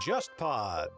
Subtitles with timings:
[0.00, 0.88] JustPod。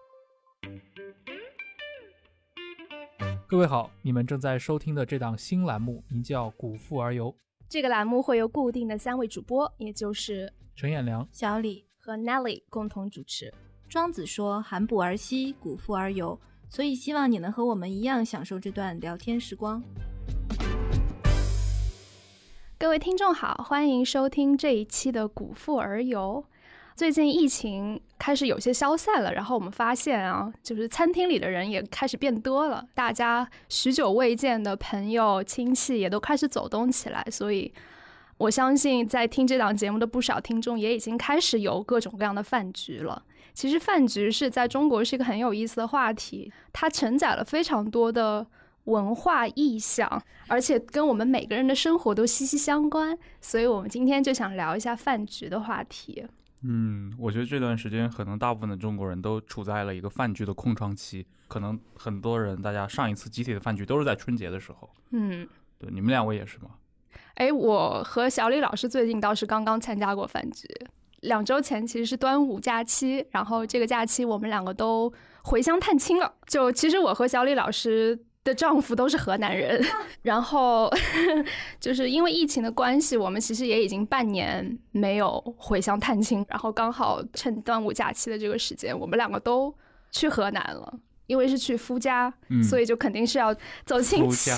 [3.49, 7.33] 各位好，你们正在收听的这档新栏目名叫《古富而游》，
[7.69, 13.53] 这个栏目会由固定的三位主播，也就是陈彦良、小李和 Nelly 共同主持。
[13.89, 16.39] 庄子说：“含哺而息，古富而游。”
[16.71, 19.83] 所以希望你能和我们一样享受这段聊天时光。
[22.83, 26.45] 各位听众好，欢迎收听这一期的《古富而游》。
[26.97, 37.73] 最近疫情开始有些消散了，然后我们发现啊，就是餐厅里的人也开始变多了，大家许久未见的朋友亲戚也都开始走动起来，所以
[38.37, 43.23] 我相信在听这档节目的不少听众也已经开始有各种各样的饭局了。
[43.55, 48.45] 其实饭局是在中国是一个很有意思的话题，它承载了非常多的
[48.85, 56.27] 文化意象，而且跟我们每个人的生活都息息相关，所以我们今天就想聊一下饭局的话题。
[56.65, 64.91] 嗯，我觉得这段时间可能大部分的中国人都处在了一个饭局的空窗期，可能很多人大家上一次集体的饭局都是在春节的时候。
[65.11, 65.49] 嗯，
[65.79, 66.71] 对，你们两位也是吗？
[67.35, 70.69] 哎，我和小李老师最近倒是刚刚参加过饭局，
[71.21, 76.35] 两周前其实是端午假期，然后这个假期我们两个都回乡探亲了。
[76.47, 78.27] 就其实我和小李老师。
[78.45, 79.83] 的丈夫都是河南人，
[80.23, 80.91] 然后
[81.79, 89.73] 就是因为疫情的关系，我们其实也已经半年没有回乡探亲，然后刚好趁端午假期的这个时间，我们两个都
[90.11, 90.93] 去河南了，
[91.27, 92.33] 因为是去夫家，
[92.63, 93.55] 所以就肯定是要
[93.85, 94.51] 走亲戚，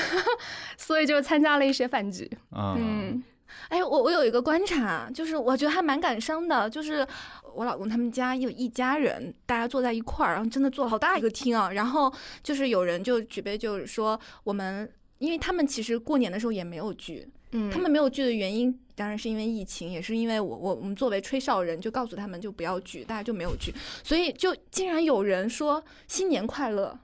[0.76, 3.22] 所以就参加了一些饭局，嗯。
[3.68, 7.06] 哎，我我有一个观察，就是我觉得还蛮感伤的，就是
[7.54, 26.98] 我老公他们家有一家人，大家坐在一块儿，然后真的坐了好大一个厅啊，然后就是有人就举杯，就是说我们，因为他们其实过年的时候也没有聚，嗯，他们没有聚的原因当然是因为疫情，也是因为我我我们作为吹哨人就告诉他们就不要聚，大家就没有聚，所以就竟然有人说新年快乐。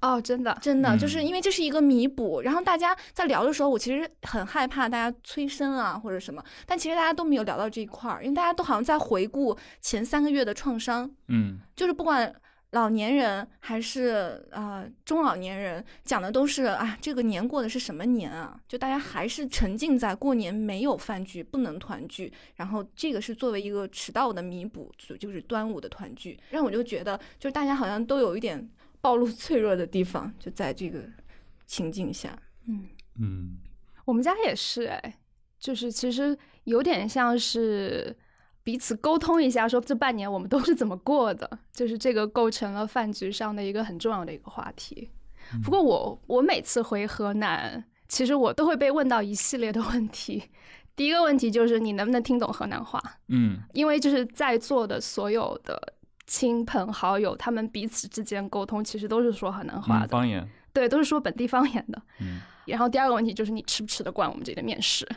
[0.00, 2.40] 哦，真的，真的，就是因为这是一个弥补。
[2.42, 11.10] 然后大家在聊的时候，我其实很害怕大家催生啊或者什么，但其实大家都没有聊到这一块儿，因为大家都好像在回顾前三个月的创伤。
[11.26, 12.32] 嗯，就是不管
[12.70, 18.56] 老年人还是啊中老年人，讲的都是啊这个年过的是什么年啊？
[18.68, 28.70] 就大家还是沉浸在过年没有饭局、不能团聚，然后这个是作为一个迟到的弥补，就是端午的团聚，让我就觉得，就是大家好像都有一点。
[29.00, 31.00] 暴露脆弱的地方，就在这个
[31.66, 32.36] 情境下。
[32.66, 32.86] 嗯
[33.20, 33.56] 嗯，
[34.04, 35.18] 我们家也是哎，
[35.58, 38.16] 就是其实有点像是
[38.62, 45.10] 彼此沟通一下，说这半年我们都是怎么过的，就是这个构成了饭局上的一个很重要的一个话题。
[45.62, 50.42] 不过我我每次回河南，其实我都会被问到一系列的问题。
[50.94, 53.02] 第一个问题就是你能不能听懂河南话？
[53.28, 55.94] 嗯，因为就是在座的所有的。
[56.28, 62.00] 亲朋好友，他们彼此之间沟通，其实都是说河南话的方言，对，都是说本地方言的。
[62.20, 65.08] 嗯，然后第二个问题就是你吃不吃得惯我们这里的面食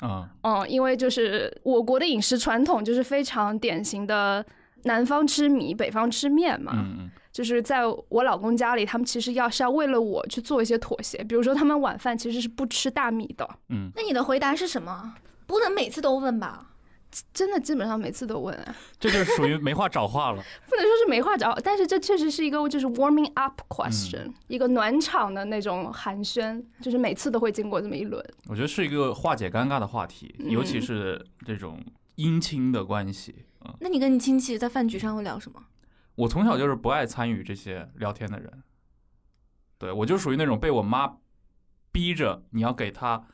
[0.00, 0.28] 啊？
[0.42, 4.44] 嗯，因为就是我国的饮食传统就是非常典型的
[4.82, 6.72] 南方吃米，北方吃面嘛。
[6.74, 13.48] 嗯嗯，就是在我老公家里，他们其实要是要为了我去做一些妥协，比如说他们晚饭其实是不吃大米的。
[13.68, 15.14] 嗯，那你的回答是什么？
[15.46, 16.72] 不能每次都问吧？
[17.32, 20.42] 真的基本上每次都问啊，这就是属于没话找话了。
[20.68, 28.22] 不能说是没话找，但是这确实是一个就是 warming up question，一个暖场的那种寒暄，就是每次都会经过这么一轮。
[28.48, 31.82] 我觉得是一个化解尴尬的话题，尤其是这种
[32.16, 33.34] 姻亲的关系
[33.64, 33.74] 嗯。
[33.80, 35.62] 那你跟你亲戚在饭局上会聊什么？
[36.16, 38.62] 我从小就是不爱参与这些聊天的人，
[39.78, 41.16] 对我就属于那种被我妈
[41.92, 43.26] 逼着你要给他。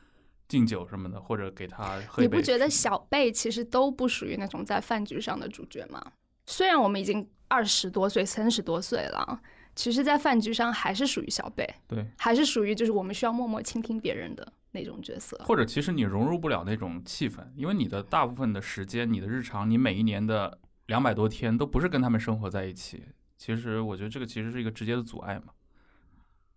[0.47, 5.99] 敬酒什么的，或者给他喝一杯你不觉得小辈其实都不属于那种在饭局上的主角吗？
[6.45, 9.41] 虽然我们已经二十多岁、三十多岁了，
[9.75, 15.39] 其实，在饭局上还是属于小辈，对，还是属于就是我们需要默默倾听别人的那种角色。
[15.45, 23.03] 或者，其实你融入不了那种气氛，因为你的大部分的时间、你的日常、你每一年的两百多天都不是跟他们生活在一起。
[23.37, 25.53] 其实，我觉得这个其实是一个直接的阻碍嘛。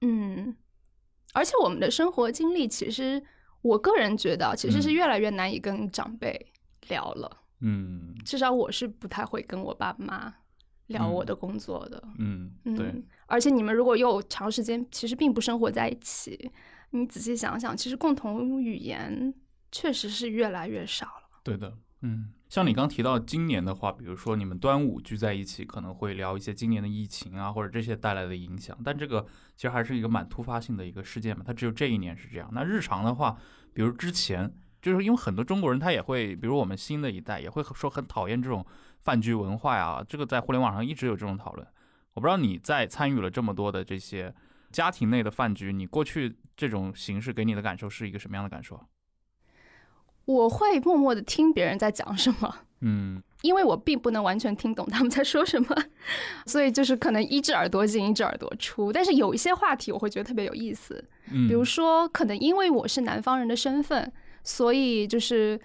[0.01, 0.57] 嗯，
[1.33, 3.23] 而且我们的生活经历其实。
[3.67, 6.53] 我个人觉得，其实是越来越难以跟长辈
[6.89, 7.37] 聊了。
[7.61, 10.33] 嗯，至少我是不太会跟我爸妈
[10.87, 12.03] 聊我的工作的。
[12.19, 12.95] 嗯，对。
[13.27, 16.51] 而且你们如果又长时间其实并不生活在一起，
[16.91, 19.35] 你仔细想想，其实共同语言
[19.73, 21.41] 确实是越来越少了。
[21.43, 22.33] 对的，嗯。
[22.57, 28.75] 像你刚提到今年的话，比如说你们端午聚在一起，可能会聊一些今年的疫情啊，或者这些带来的影响。
[28.83, 32.49] 但这个其实还是一个蛮突发性的一个事件嘛，它只有这一年是这样。
[32.55, 33.37] 那日常的话，
[33.75, 34.51] 比如之前
[34.81, 38.65] 就是因为很多中国人他也会，比如我们新的一代也会说很讨厌这种
[39.01, 41.69] 饭局文化呀，这个在互联网上一直有这种讨论。
[42.15, 44.35] 我不知道你在参与了这么多的这些
[44.73, 48.83] 家庭内的饭局，你过去这种形式给你的感受是一个什么样的感受？
[50.27, 53.23] 我会默默的听别人在讲什么，嗯。
[53.43, 55.77] 因为我并不能完全听懂他们在说什么，
[56.47, 58.93] 所以就是可能一只耳朵进一只耳朵出。
[58.93, 64.11] 但是有一些话题我会觉得特别有意思，嗯，比如说可能因为我是南方人的身份，
[64.43, 65.61] 所以就是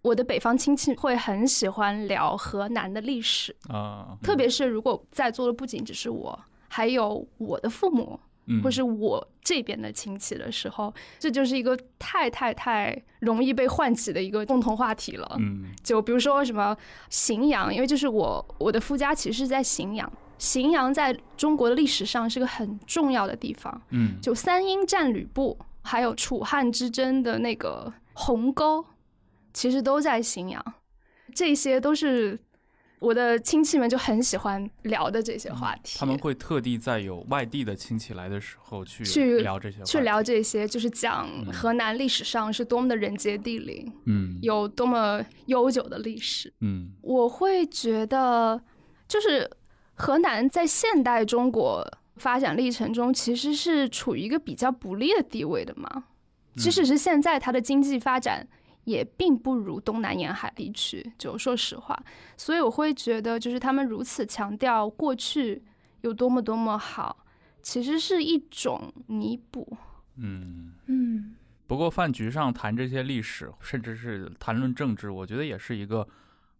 [0.00, 15.36] 我的北方亲戚会很喜欢聊河南的历史，啊，特别是如果在座的不仅只是我，还有我的父母，嗯或是我这边的亲戚的时候，这就是一个太太太容易被唤起的一个共同话题了。
[15.38, 16.76] 嗯就比如说什么
[17.10, 23.82] 荥阳，因为就是我我的夫家其实是在荥阳，荥阳在中国的历史上是个很重要的地方。
[23.90, 28.84] 嗯就三英战吕布，还有楚汉之争的那个鸿沟，
[29.52, 30.74] 其实都在荥阳。
[31.34, 32.38] 这些都是
[32.98, 35.98] 我的亲戚们就很喜欢聊的这些话题。
[35.98, 46.52] 他们会特地在有外地的亲戚来的时候去去聊这些去聊这些，就是讲嗯河南历史上是多么的人杰地灵，嗯有多么悠久的历史。
[46.60, 48.60] 嗯我会觉得，
[49.06, 49.50] 就是
[49.94, 56.04] 河南在现代中国发展历程中，其实是处于一个比较不利的地位的嘛。
[56.56, 58.48] 即使是现在，它的经济发展
[58.86, 61.96] 也并不如东南沿海地区，就说实话。
[62.36, 65.62] 所以我会觉得，就是他们如此强调过去
[66.00, 67.26] 有多么多么好，
[67.62, 69.76] 其实是一种弥补。
[70.16, 70.72] 嗯。
[70.86, 71.34] 嗯
[71.66, 76.06] 不过饭局上谈这些历史，甚至是谈论政治，我觉得也是一个，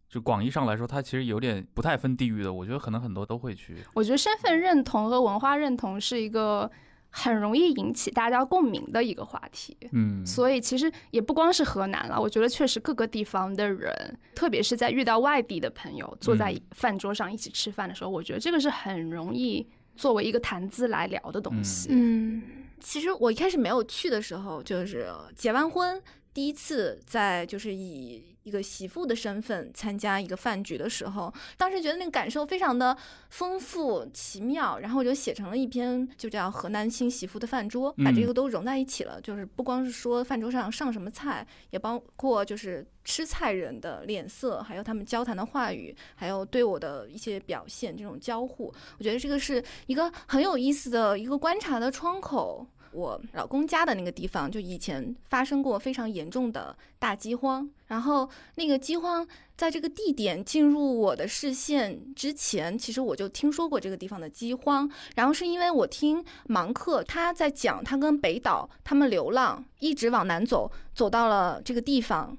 [0.09, 2.53] 就广义上来说，它其实有点不太分地域的。
[2.53, 6.69] 我觉得可能很多都会去，我觉得身份认同和文化认同是一个
[7.11, 9.77] 很容易引起大家共鸣的一个话题。
[9.93, 19.67] 嗯，所以其实也不光是河南了，我觉得确实各个地方的人，特别是在遇到外地的朋友，坐在嗯饭桌上一起吃饭的时候，我觉得这个是很容易
[19.97, 21.89] 作为一个谈资来聊的东西。
[21.91, 22.43] 嗯，
[22.81, 26.01] 其实我一开始没有去的时候，就是结完婚
[26.35, 32.97] 第一次在就是以一个媳妇的身份参加一个饭局的时候，当时觉得那个感受非常的
[33.31, 39.21] 丰富奇妙，然后我就写成了一篇，就叫《河南新媳妇的饭桌》，把这嗯个都融在一起了。
[39.21, 52.65] 就是不光是说饭桌上上什么菜，也包括就是吃菜人的脸色，还有他们交谈的话语，还有对我的一些表现这种交互，我觉得这个是一个很有意思的一个观察的窗口。
[52.97, 72.35] 我老公家的那个地方，就以前发生过非常严重的大饥荒，然后那个饥荒在这个地点进入我的视线之前，其实我就听说过这个地方的饥荒，然后是因为我听芒克他在讲，他跟北岛他们流浪，一直往南走，走到了这个地方，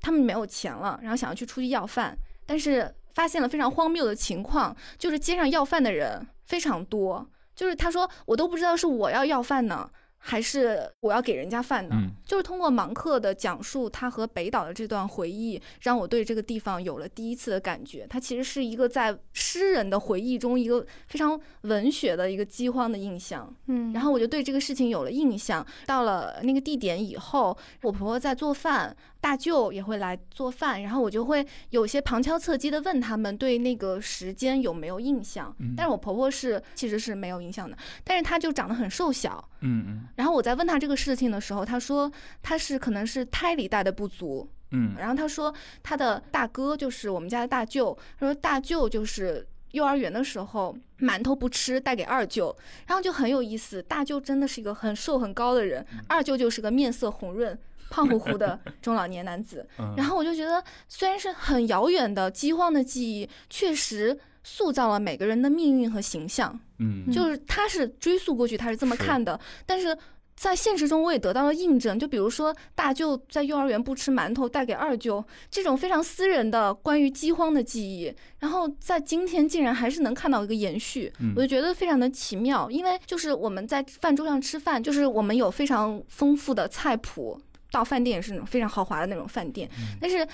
[0.00, 7.24] 他们没有钱了，然后想要去出去要饭，但是发现了非常荒谬的情况，就是街上要饭的人非常多，
[7.58, 11.96] 就是他说我都不知道是我要要饭呢，还是我要给人家饭呢。
[11.98, 18.06] 嗯就是通过芒克的讲述，他和北岛的这段回忆，让我对这个地方有了第一次的感觉。
[18.08, 23.52] 它其实是一个在诗人的回忆中一个非常文学的一个饥荒的印象。
[23.66, 25.66] 嗯然后我就对这个事情有了印象。
[25.86, 35.54] 到了那个地点以后，我婆婆在做饭，大舅也会来做饭，然后我就会有些旁敲侧击的问他们对那个时间有没有印象。
[35.58, 39.42] 嗯但是我婆婆是其实是没有印象的，但是她就长得很瘦小。
[39.60, 42.10] 嗯嗯然后我在问她这个事情的时候，她说
[42.42, 52.56] 她是可能是胎里带的不足，嗯然后她说她的大哥就是我们家的大舅，她说大舅就是幼儿园的时候馒头不吃带给二舅，
[52.86, 53.82] 然后就很有意思。
[53.82, 57.58] 大舅真的是一个很瘦很高的人，二舅就是个面色红润。
[57.90, 66.58] 胖乎乎的中老年男子， 嗯，然后我就觉得，虽然是很遥远的饥荒的记忆，确实塑造了每个人的命运和形象。
[66.80, 69.96] 嗯就是他是追溯过去，他是这么看的，但是
[70.36, 71.98] 在现实中我也得到了印证。
[71.98, 82.70] 就比如说大舅在幼儿园不吃馒头带给二舅这种非常私人的关于饥荒的记忆，然后在今天竟然还是能看到一个延续，嗯我就觉得非常的奇妙。
[82.70, 87.40] 因为就是我们在饭桌上吃饭，就是我们有非常丰富的菜谱，
[87.70, 89.68] 到饭店也是那种非常豪华的那种饭店，
[90.00, 90.26] 但是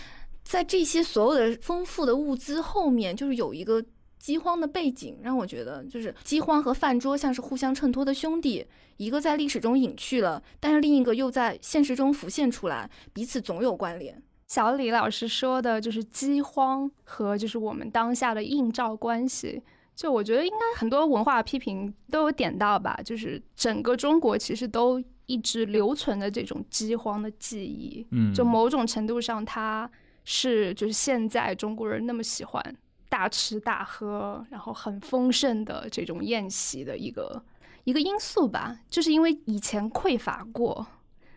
[0.42, 3.84] 在这些所有的丰富的物资后面，就是有一个
[4.18, 8.64] 饥荒的背景，让我觉得就是饥荒和饭桌像是互相衬托的兄弟，
[8.96, 14.22] 一个在历史中隐去了，但是另一个又在现实中浮现出来，彼此总有关联。
[14.46, 19.62] 小李老师说的就是饥荒和就是我们当下的映照关系。
[19.96, 28.06] 就我觉得应该很多文化批评都有点到吧，就是整个中国其实都一直留存的这种饥荒的记忆。
[28.10, 29.90] 嗯，就某种程度上，它
[30.24, 32.76] 是就是现在中国人那么喜欢
[33.08, 37.42] 大吃大喝，然后很丰盛的这种宴席的一个
[37.84, 38.80] 一个因素吧。
[38.88, 40.86] 就是因为以前匮乏过，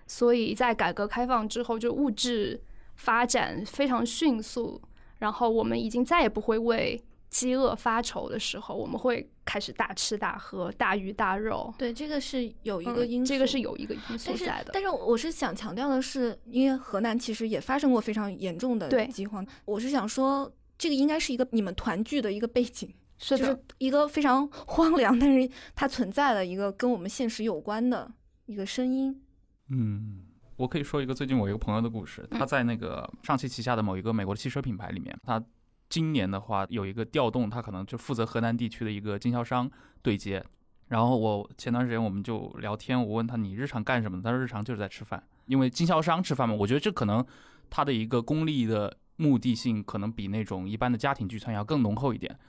[0.08, 2.62] 所以在改革开放之后，就物质
[2.96, 4.82] 发展非常迅速，
[5.20, 11.74] 然后我们已经再也不会为饥饿发愁的时候，我们会开始大吃大喝、大鱼大肉。
[11.77, 14.72] 对，这个是有一个嗯因素，这个是有一个因素在的。
[14.74, 28.12] 但是我是想强调的是，因为河南其实也发生过非常严重的饥荒，我是想说，这个应该是一个你们团聚的一个背景，是的，就是一个非常 荒凉，但是它存在的一个跟我们现实有关的
[28.46, 29.22] 一个声音。
[29.69, 30.24] 嗯，
[30.55, 35.43] 我可以说一个最近我一个朋友的故事，他在那个上汽旗下的某一个美国的汽车品牌里面，他
[35.89, 39.70] 今年的话有一个调动，他可能就负责河南地区的一个经销商
[40.01, 40.44] 对接。
[40.89, 44.22] 然后我前段时间我们就聊天，我问他你日常干什么？
[44.22, 46.56] 他说日常就是在吃饭，因为经销商吃饭嘛。
[46.56, 47.25] 我觉得这可能
[47.70, 52.39] 他的一个功利的目的性，可能比那种一般的家庭聚餐要更浓厚一点，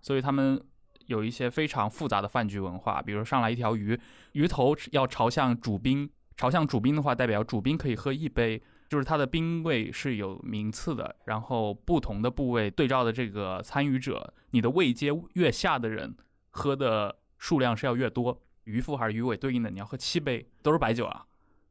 [0.00, 0.60] 所以他们
[1.06, 3.96] 有一些非常复杂的饭局文化，比如上来一条鱼，
[4.32, 8.60] 鱼头要朝向主宾，朝向主宾的话，代表主宾可以喝一杯，
[8.94, 16.14] 就是它的宾位是有名次的，然后不同的部位对照的这个参与者，你的位阶越下的人
[16.52, 21.26] 喝的数量是要越多，鱼腹还是鱼尾对应的，你要喝七杯，都是白酒啊，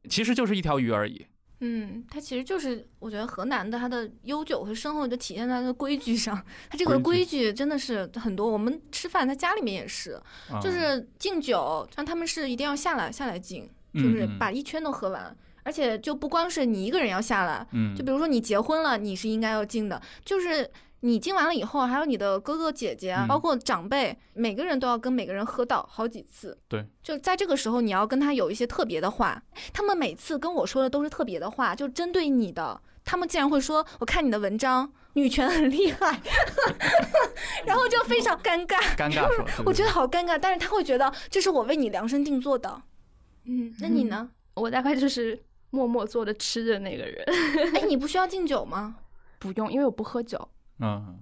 [0.06, 1.24] 其实就是一条鱼而已。
[1.60, 6.36] 嗯，它其实就是我觉得河南的它的悠久和深厚就体现在它的规矩上，
[6.68, 8.46] 它这个规规矩真的是很多。
[8.46, 13.64] 我们吃饭在家里面也是，啊就是敬酒，像他们是一定要下来下来敬，
[13.94, 15.34] 就嗯是把一圈都喝完。
[15.64, 26.56] 而且就不光是你一个人要下来，嗯，就比如说你结婚了，你是应该要敬的，就是你敬完了以后，还有你的哥哥姐姐包括长辈，每个人都要跟每个人喝到好几次。
[26.68, 29.42] 对，就在这个时候，你要跟他有一些特别的话。
[29.72, 32.80] 他们每次跟我说的都是特别的话，就针对你的。
[33.06, 36.18] 他们竟然会说：“我看你的文章，女权很厉害。
[37.66, 39.28] ”然后就非常尴尬，尴尬
[39.66, 40.38] 我觉得得好尴尬。
[40.38, 42.80] 但是他会觉得这是我为你量身定做的。
[43.44, 44.30] 嗯，那你呢？
[44.54, 45.38] 我大概就是
[45.74, 47.24] 默默坐着吃的那个人，
[47.74, 48.96] 哎，你不 需要敬酒吗？
[49.40, 50.48] 不用，因为我不喝酒。
[50.78, 51.18] 嗯。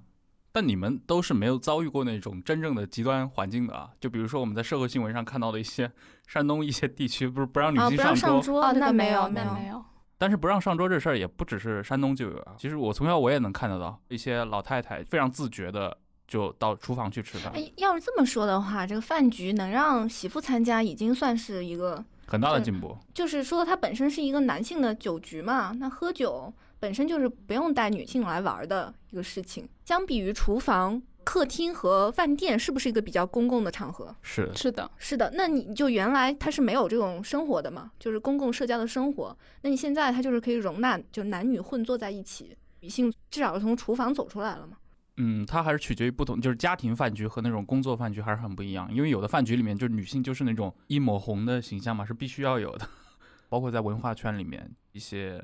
[0.55, 5.91] 但你们都是没有遭遇过那种真正的极端环境的啊，就比如说我们在社会新闻上看到的一些
[6.27, 9.83] 山东一些地区，不是不让女啊，性不让上桌，桌，哦，那没有，没那没没有。
[10.19, 12.55] 但是不让上桌这事儿也不只是山东就有啊。
[12.59, 15.97] 其实我从小我也能看得到一些老太太非常自觉的
[16.29, 22.97] 就到厨房去吃饭，哎，要是这么说的话，这个饭局能让媳妇参加，已经算是一个，很大的进步。
[23.13, 29.69] 就是说它本身是一个男性的酒局嘛，那喝酒本身就是不用带女性来玩的一个事情。
[29.85, 34.17] 相比于厨房、客厅和饭店，是不是一个比较公共的场合？
[34.23, 39.37] 是，是的，是的，那你就原来它是没有这种生活的嘛，就是公共社交的生活。
[39.61, 44.79] 那你现在它就是可以容纳，就男女混坐在一起，女性至少是从厨房走出来了嘛。
[45.17, 48.93] 嗯，它还是取决于不同，就是家庭饭局和那种工作饭局还是很不一样。
[48.93, 52.89] 因为有的饭局里面，就是女性就是那种一抹红的形象嘛，是必须要有的。
[53.51, 55.39] 包括在文化圈里面，一些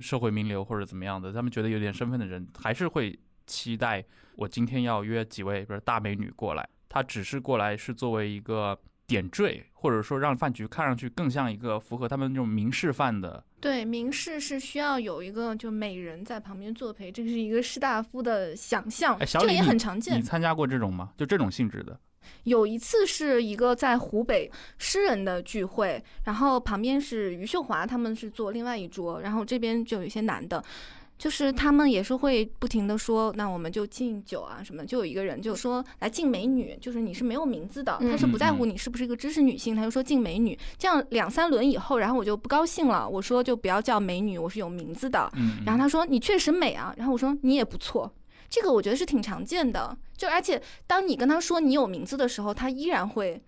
[0.00, 3.16] 社会名流或者怎么样的，他们觉得有点身份的人，还是会
[3.46, 4.04] 期待
[4.34, 6.68] 我今天要约几位，比如大美女过来。
[6.88, 13.42] 她只是过来是作为一个点缀，或者说让饭局看上去更像一个符合他们这种明示饭的。
[13.60, 20.22] 对，明示是需要有一个就美人在旁边作陪，这是一个士大夫的想象，哎，小这个也，很常见你。
[20.22, 21.10] 参加过这种吗？
[21.16, 21.98] 就这种性质的？
[22.44, 30.62] 有一次是一个在湖北诗人的聚会，然后旁边是余秀华，他们是坐另外一桌，然后这边就有一些男的。
[31.16, 40.58] 就是他们也是会不停的说，那我们就敬酒啊什么，就有一个人就说来敬美女，就是你是没有名字的，嗯他是不在乎你是不是一个知识女性，他就说敬美女。
[40.76, 45.30] 这样两三轮以后，然后我就不高兴了，我说就不要叫美女，我是有名字的。
[45.36, 48.12] 嗯，然后他说你确实美啊，然后我说你也不错，
[48.50, 49.96] 这个我觉得是挺常见的。
[50.16, 53.40] 就而且当你跟他说你有名字的时候，他依然会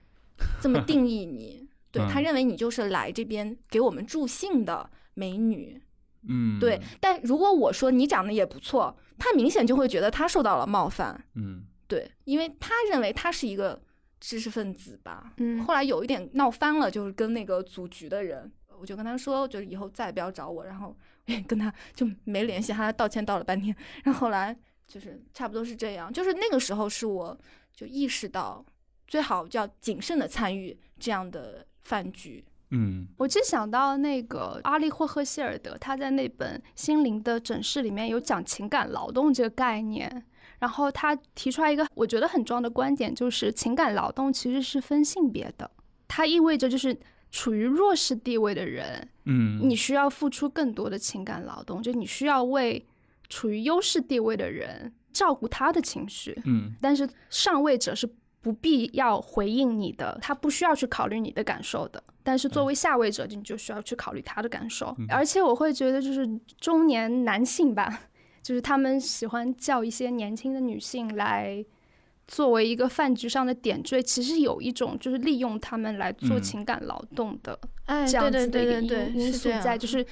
[0.62, 5.82] 这么定义你， 对嗯他认为你就是来这边给我们助兴的美女。
[6.28, 11.25] 嗯，对，但如果我说你长得也不错，他明显就会觉得他受到了冒犯。
[11.35, 13.80] 嗯对，因为他认为他是一个
[14.21, 15.33] 知识分子吧。
[15.37, 24.56] 嗯后来有一点闹翻了，就是跟那个组局的人，我就跟他说，就是以后再也不要找我，然后也跟他就没联系，他道歉道了半天，然后后来
[24.87, 27.38] 就是差不多是这样，就是那个时候是我
[27.73, 28.64] 就意识到，
[29.06, 32.45] 最好要谨慎的参与这样的饭局。
[32.70, 33.06] 嗯。
[33.16, 40.25] 我就想到那个阿利霍赫希尔德，他在那本《心灵的诊室》里面有讲情感劳动这个概念，
[40.58, 45.70] 然后他提出来一个我觉得很重要的观点，就是情感劳动其实是分性别的，
[46.08, 46.99] 它意味着就是
[47.30, 52.87] 处于弱势地位的人，嗯，你需要付出更多的情感劳动，就你需要为
[53.28, 56.40] 处于优势地位的人照顾他的情绪。
[56.44, 56.75] 嗯。
[56.80, 58.08] 但是上位者是
[58.46, 62.00] 不必要回应你的，他不需要去考虑你的感受的。
[62.22, 64.94] 但是作为下位者，你就需要去考虑他的感受。
[65.00, 66.24] 嗯而且我会觉得，就是
[66.60, 68.02] 中年男性吧，
[68.44, 71.64] 就是他们喜欢叫一些年轻的女性来
[72.28, 80.06] 作为一个饭局上的点缀，其实有一种就是利用他们来做嗯情感劳动的哎，这样子的一个因对对对对，因是这样素在，就是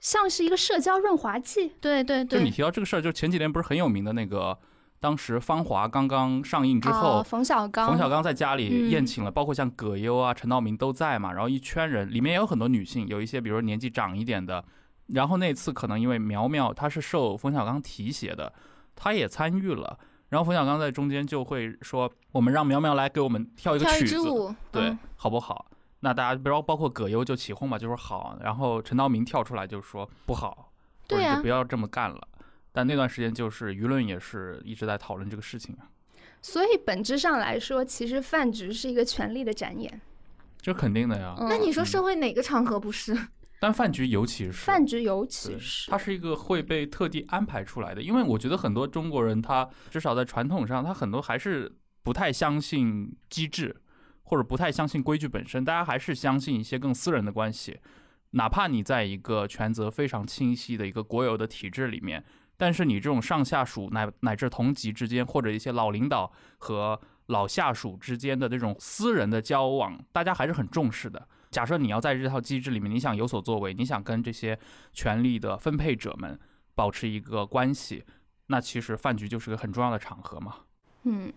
[0.00, 1.70] 像是一个社交润滑剂。
[1.82, 4.58] 对对对就你，提到这个事儿，就前几年不是很有名的那个，
[5.04, 14.64] 当时《芳华》刚刚上映之后，啊冯小刚，冯小刚在家里嗯宴请了，包括像葛优啊、陈道明都在嘛，然后一圈人，里面也有很多女性，有一些比如说年纪长一点的。
[15.08, 18.50] 然后那次可能因为苗苗她是受冯小刚提携的，
[18.96, 19.98] 她也参与了。
[20.30, 25.66] 然后冯小刚在中间就会说：“我们让苗苗来给我们跳一个曲子，舞，对，嗯好不好？”
[26.00, 28.38] 那大家包包括葛优就起哄嘛，就说好。
[28.40, 32.26] 然后陈道明跳出来就说不好，或对啊就不要这么干了。
[32.76, 35.86] 但那段时间就是舆论也是一直在讨论这个事情啊，
[36.42, 40.00] 所以本质上来说，其实饭局是一个权力的展演。
[40.60, 41.36] 这肯定的呀。
[41.38, 43.16] 嗯那你说社会哪个场合不是？
[43.60, 53.74] 但饭局尤其是饭局尤其是它是一个会被特地安排出来的，因为我觉得很多中国人他至少在传统上，他很多还是不太相信机制，
[54.24, 57.78] 或者不太相信规矩本身，大家还是相信一些更私人的关系。
[58.32, 62.22] 哪怕你在一个权责非常清晰的一个国有的体制里面，
[62.56, 71.26] 但是你这种上下属乃乃至同级之间，或者一些老领导和老下属之间的这种私人的交往，大家还是很重视的。
[71.50, 74.58] 假设你要在这套机制里面，你想有所作为，你想跟这些
[74.92, 76.38] 权力的分配者们
[76.74, 78.04] 保持一个关系，
[78.48, 80.56] 那其实饭局就是个很重要的场合嘛。
[81.04, 81.32] 嗯，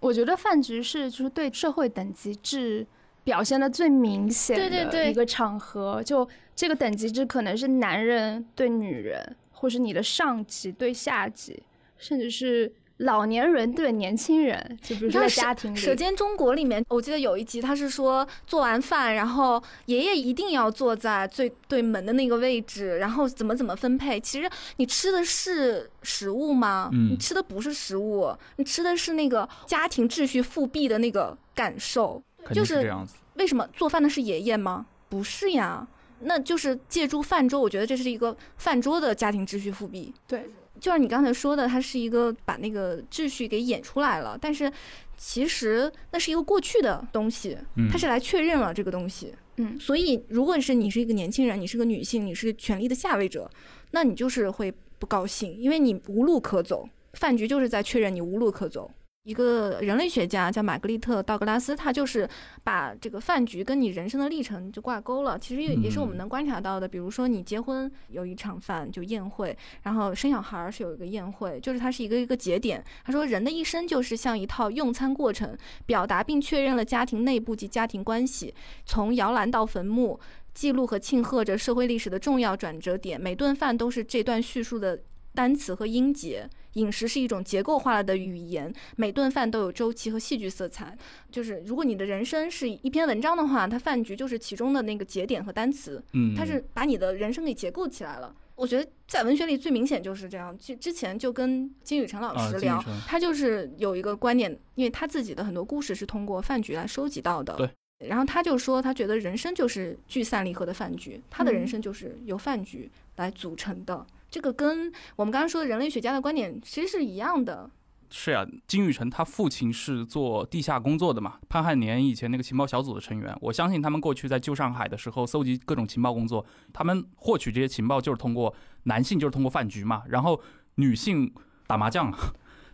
[0.00, 2.86] 我觉得饭局是就是对社会等级制
[3.24, 6.02] 表现的最明显的一个场合。
[6.02, 11.62] 就这个等级制可能是男人对女人，或是你的上级对下级，
[11.96, 14.78] 甚至是老年人对年轻人。
[14.82, 24.20] 就比如说在家庭里，舌尖中国》里面，我记得有一集，他是说做完饭，然后爷爷一定要坐在最对门的那个位置，然后怎么怎么分配。
[24.20, 26.90] 其实你吃的是食物吗？
[26.92, 32.22] 嗯你吃的不是食物，你吃的是那个家庭秩序复辟的那个感受。
[32.52, 33.14] 就是是这样子。
[33.34, 34.86] 为什么做饭的是爷爷吗？
[35.08, 35.86] 不是呀，
[36.20, 40.12] 那就是借助饭桌，我觉得这是一个饭桌的家庭秩序复辟。
[40.26, 40.44] 对，
[40.80, 44.70] 就像你刚才说的，它是一个把那个秩序给演出来了，但是
[45.16, 49.32] 其实那是一个过去的东西，嗯它是来确认了这个东西。
[49.58, 53.50] 嗯所以如果是你是一个年轻人，你是个女性，你是权力的下位者，
[53.92, 56.88] 那你就是会不高兴，因为你无路可走。
[57.14, 58.90] 饭局就是在确认你无路可走。
[59.26, 62.28] 一个人类学家叫玛格丽特·道格拉斯，他就是
[62.62, 65.36] 把这个饭局跟你人生的历程就挂钩了。
[65.36, 72.84] 其实也也是我们嗯能观察到的，比如说你结婚有一场饭就宴会，然后生小孩儿是有一个宴会，就是它是一个一个节点。
[73.04, 80.20] 他说人的一生就是像一套用餐过程，表达并确认了家庭内部及家庭关系，从摇篮到坟墓，
[80.54, 83.20] 记录和庆贺着社会历史的重要转折点。
[83.20, 85.00] 每顿饭都是这段叙述的
[85.34, 86.48] 单词和音节。
[86.76, 90.96] 饮食是一种结构化了的语言，每顿饭都有周期和戏剧色彩。
[91.30, 98.34] 就是如果你的人生是一篇文章的话，它饭局就是其中的那个节点和单词，嗯，它是把你的人生给结构起来了。
[98.54, 100.56] 我觉得在文学里最明显就是这样。
[100.56, 107.54] 就之前就跟金宇澄老啊师聊，他就是有一个观点，因为他自己的很多故事是通过饭局来收集到的。
[107.56, 107.68] 对。
[108.06, 114.06] 然后他就说，他觉得人生就是聚散离合的饭局，他的人嗯生就是由饭局来组成的。
[114.36, 117.70] 这个跟我们刚刚说的人类学家的观点其实是一样的。
[118.10, 130.38] 是呀、金宇澄他父亲是做地下工作的嘛，潘汉年以前那个情报小组的成员，我相信他们过去在旧上海的时候搜集各种情报工作，他们获取这些情报就是通过男性就是通过饭局嘛，然后
[130.74, 131.32] 女性
[131.66, 132.12] 打麻将。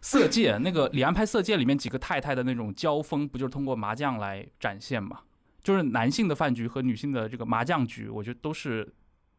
[0.00, 5.20] 色戒那个李安拍《色戒》里面几个太太的那种交锋，不就是通过麻将来展现嘛？
[5.62, 8.92] 就是男性的饭局和女性的这个麻将局，我觉得都是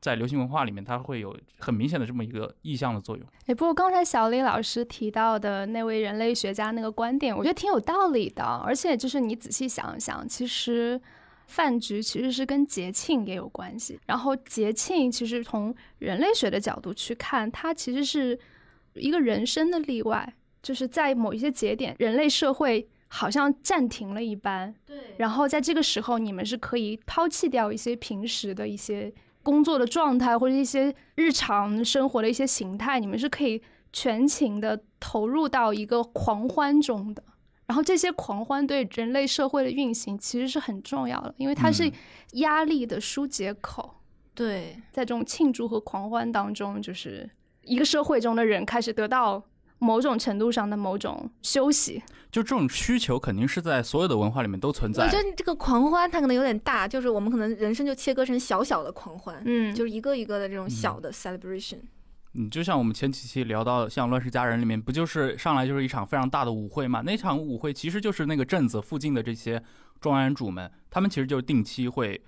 [0.04, 3.26] 在流行文化里面，它会有很明显的这么一个意象的作用。
[3.46, 8.44] 哎，不过刚才小李老师提到的那位人类学家那个观点，我觉得挺有道理的。
[8.44, 11.00] 而且就是你仔细想一想，其实
[11.48, 13.98] 饭局其实是跟节庆也有关系。
[14.06, 18.38] 然后节庆其实从人类学的角度去看，它其实是
[18.96, 24.76] 一个人生的例外，就是在某一些节点，人类社会好像暂停了一般。
[24.86, 37.24] 对然后在这个时候，你们是可以抛弃掉一些平时的一些工作的状态，或者一些日常生活的一些形态，你们是可以全情的投入到一个狂欢中的。
[37.66, 41.94] 然后这些狂欢对人类社会的运行其实是很重要的，因为它是嗯
[42.34, 43.96] 压力的疏解口。
[44.36, 47.30] 对，在这种庆祝和狂欢当中，就是
[47.64, 49.42] 一个社会中的人开始得到
[49.80, 52.02] 某种程度上的某种休息。
[52.34, 55.22] 就这种需求肯定是在所有的文化里面都存在我觉。
[55.22, 61.78] 得这个狂欢它可能有点大，就是我们可能人生就切割成小小的狂欢，嗯，就是一个一个的这种小的 celebration。
[62.34, 67.02] 嗯，就像我们前几期聊到，像《乱世佳人》里面，不就是上来就是一场非常大的舞会嘛？
[67.02, 69.64] 那场舞会其实就是那个镇子附近的这些
[70.02, 72.20] 庄园主们，他们其实就是定期会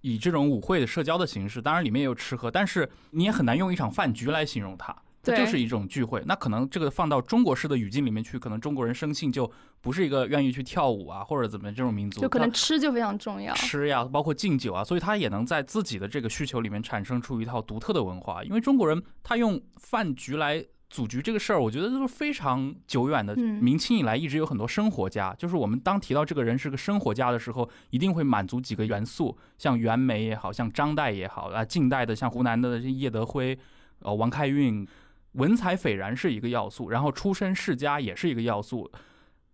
[0.00, 4.92] 以这种舞会的社交的形式，当然里面也有吃喝，但是你也很难用一场饭局来形容它，
[5.24, 6.22] 它就是一种聚会。
[6.26, 13.54] 那可能这个放到中国式的语境里面去，可能中国人生性就不是一个愿意去跳舞啊或者怎么这种民族，就可能吃就非常重要。
[13.54, 18.44] 吃呀，包括敬酒啊，所以他也能在自己的这个需求里面产生出一套独特的文化。
[18.44, 23.34] 因为中国人他用饭局来组局这个事儿，我觉得都是非常久远的。
[23.36, 33.58] 嗯明清以来一直有很多生活家，就是我们当提到这个人是个生活家的时候，一定会满足几个元素，像袁枚也好像张岱也好啊，近代的像湖南的叶德辉、
[34.00, 34.86] 呃王开运，
[35.34, 38.90] 文采斐然是一个要素，然后出身世家也是一个要素，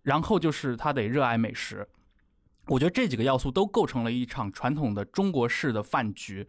[0.01, 1.87] 然后就是他得热爱美食。
[2.67, 6.47] 我觉得这几个要素都构成了一场传统的中国式的饭局，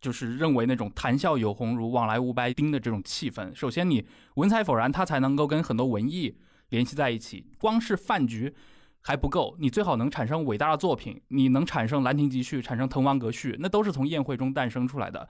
[0.00, 3.54] 就是认为那种谈笑有鸿儒，往来无白丁的这种气氛。
[3.54, 4.06] 首先，你
[4.36, 6.38] 文采斐然，它才能够跟很多文艺
[6.70, 7.52] 联系在一起。
[7.58, 8.54] 光是饭局
[9.02, 15.28] 还不够，你最好能产生伟大的作品，你能产生《兰亭集序》，产生《滕王阁序》，那都是从宴会中诞生出来的。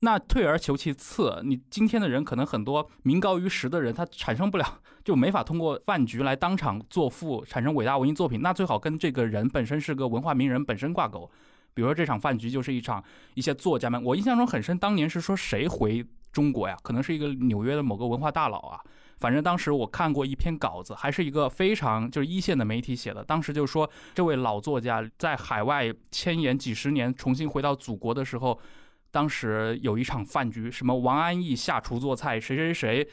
[0.00, 8.40] 那退而求其次，你今天的人可能很多名高于实的人，他产生不了，就没法通过饭局来当场作赋，产生伟大文艺作品。
[8.40, 11.28] 那最好跟这个人本身是个文化名人本身挂钩。
[11.74, 13.02] 比如说这场饭局就是一场
[13.34, 16.76] 一些作家们，我印象中很深，当年是说谁回中国呀？
[16.82, 18.80] 可能是一个纽约的某个文化大佬啊。
[19.18, 23.24] 反正当时我看过一篇稿子，还是一个非常就是一线的媒体写的。
[23.24, 28.56] 当时就说这位老作家在海外迁延几十年，重新回到祖国的时候，
[29.10, 33.08] 当时有一场饭局，什么王安忆下厨做菜，谁谁谁，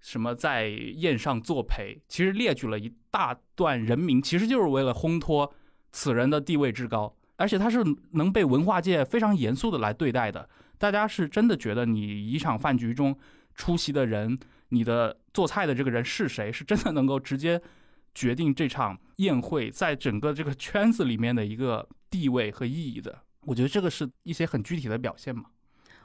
[0.00, 5.52] 什么在宴上作陪，其实列举了一大段人名，其实就是为了烘托
[5.92, 10.48] 此人的地位之高，而且他是能被文化界非常严肃的来对待的。
[10.76, 13.16] 大家是真的觉得你一场饭局中
[13.54, 17.60] 出席的人，你的做菜的这个人是谁，是真的能够直接
[18.14, 23.22] 决定这场宴会在整个这个圈子里面的一个地位和意义的。
[23.48, 25.44] 我觉得这个是一些很具体的表现嘛。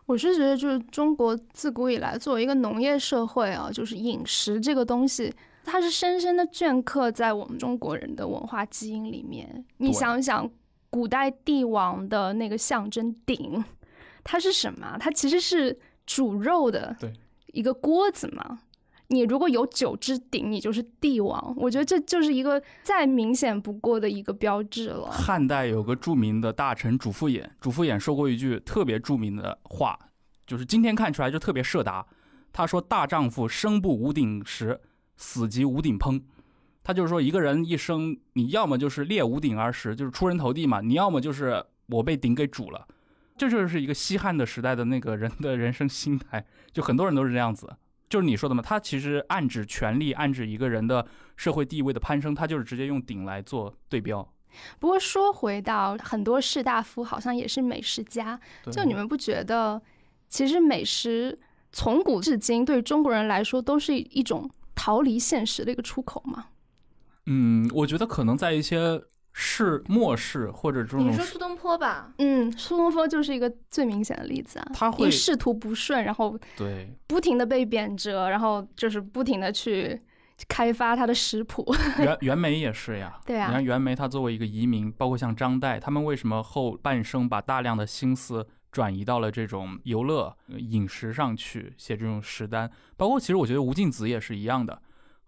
[0.06, 5.34] 我是觉得，就是中国自古以来作为一个农业社会啊，就是饮食这个东西，
[5.65, 9.65] 它是深深的镌刻在我们中国人的文化基因里面。
[9.77, 10.49] 你想想，
[10.89, 13.63] 古代帝王的那个象征鼎，
[14.23, 14.97] 它是什么？
[14.99, 17.12] 它其实是煮肉的对
[17.47, 18.60] 一个锅子嘛。
[19.13, 21.54] 你如果有九只鼎，你就是帝王。
[21.58, 25.12] 我觉得这就是一个再明显不过的一个标志了。
[25.12, 29.97] 汉代有个著名的大臣主父偃，主父偃说过一句特别著名的话，
[30.47, 32.06] 就是今天看出来就特别射达。
[32.52, 34.80] 他说：“大丈夫生不无鼎食，
[35.15, 36.21] 死即无鼎烹。”
[36.84, 42.88] 他就是说，一个人一生，你要么就是列无鼎而食，就是出人头地嘛；你要么就是我被鼎给煮了。
[43.36, 47.67] 这就是一个西汉的时代的那个人的人生心态，就很多人都是这样子。
[48.13, 51.04] 就是你说的嘛，他其实暗指权力，暗指一个人的
[51.36, 54.23] 社会地位的攀升，他就是直接用鼎来做对标。
[54.78, 58.39] 不过说回到很多士大夫好像也是美食家，
[58.71, 59.82] 就你们不觉得，
[60.30, 61.39] 其实美食
[61.71, 66.49] 从古至今对中国人来说都是一种逃离现实的一个出口吗？
[67.26, 69.02] 嗯，我觉得可能在一些
[69.36, 74.65] 市末世或者这种你说苏东坡吧，嗯，苏东坡就是一个最明显的例子啊。
[74.74, 80.00] 他会仕途不顺，然后对不停的被贬谪，然后就是不停的去
[80.48, 81.65] 开发他的食谱。
[81.98, 83.19] 袁袁枚也是呀。
[83.26, 92.69] 对啊你看袁枚他作为一个移民，包括像张岱，他们为什么后半生把大量的心思转移到了这种游乐、呃饮食上去，写这种食单？
[92.96, 94.80] 包括其实我觉得吴敬梓也是一样的。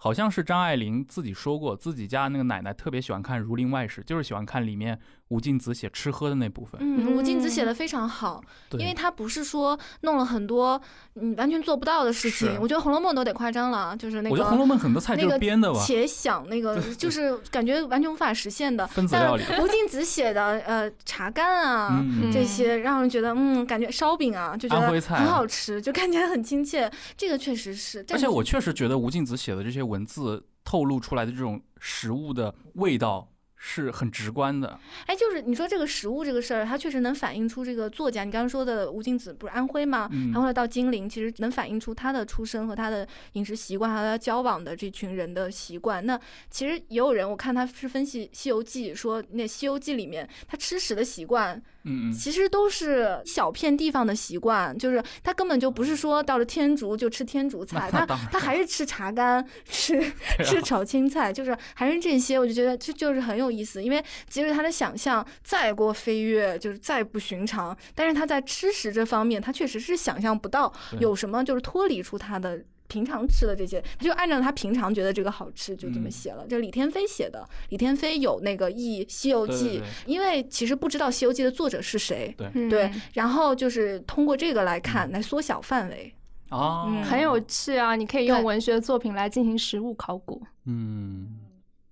[0.06, 6.79] 好像是张爱玲自己说过，自己家那个奶奶特别喜欢看《儒林外史》，就是喜欢看里面吴敬梓写吃喝的那部分。
[6.81, 10.79] 嗯，吴敬梓嗯写的非常好，对，因为他不是说弄了很多
[11.13, 12.57] 你完全做不到的事情。
[12.61, 18.85] 我觉得《红楼梦》都得夸张了，就是那个我觉得《红楼梦》很多菜就是编的吧，且想那个，就是感觉完全无法实现的。
[18.95, 19.43] 但分子料理。
[19.59, 22.03] 吴敬梓写的呃茶干啊。
[22.03, 26.91] 嗯，这些让人觉得，嗯，感觉烧饼啊，就觉得安徽菜很好吃，就看起来很亲切。
[27.17, 33.27] 这个确实是，而且我确实觉得吴敬梓写的这些文字透露出来的这种食物的味道
[33.67, 34.80] 是很直观的。
[35.08, 40.08] 哎，就是你说这个食物这个事儿，它确实能反映出这个作家，你刚刚说的吴敬梓不是安徽吗？
[40.12, 46.06] 嗯然后到金陵，其实能反映出他的出身和他的饮食习惯，还有他交往的这群人的习惯。
[46.06, 46.19] 那
[46.51, 59.99] 其实也有人，我看他是分析《西游记》，说那《西游记》里面他吃食的习惯，嗯嗯，其实都是小片地方的习惯，就是他根本就不是说到了天竺就吃天竺菜，他他还是吃茶干，吃
[60.43, 63.84] 吃炒青菜，就是还是这些，我就觉得这就是很有意思。
[63.84, 72.62] 因为即使他的想象再过飞跃，就是再不寻常，但是他在吃食这方面，他确实是想象不到有什么就是脱离出他的。
[72.88, 76.46] 平常吃的这些，他就按照他平常觉得这个好吃，就这么嗯写了。
[76.48, 86.13] 这李天飞写的，李天飞有那个译《西游记》对对对因为其实不知道《西游记》的作者是谁，嗯对，然后就是通过这个来看，来缩小范围。
[86.52, 87.96] 哦，嗯很有趣啊！
[87.96, 90.44] 你可以用文学作品来进行实物考古。
[90.65, 91.39] 嗯。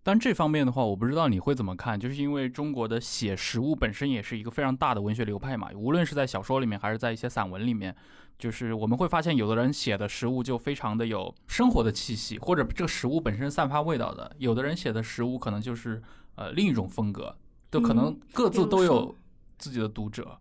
[0.05, 7.95] 但这方面的话，我不知道你会怎么看，就是因为中国的写实物本身也是一个非常大的文学流派嘛，无论是在小说里面，还是在一些散文里面，
[8.37, 16.03] 就是我们会发现，有的人写的食物就非常的有生活的气息，或者这个食物本身散发味道的；有的人写的食物可能就是
[16.35, 17.33] 呃另一种风格，
[17.71, 19.15] 就可能嗯各自都有
[19.57, 20.37] 自己的读者。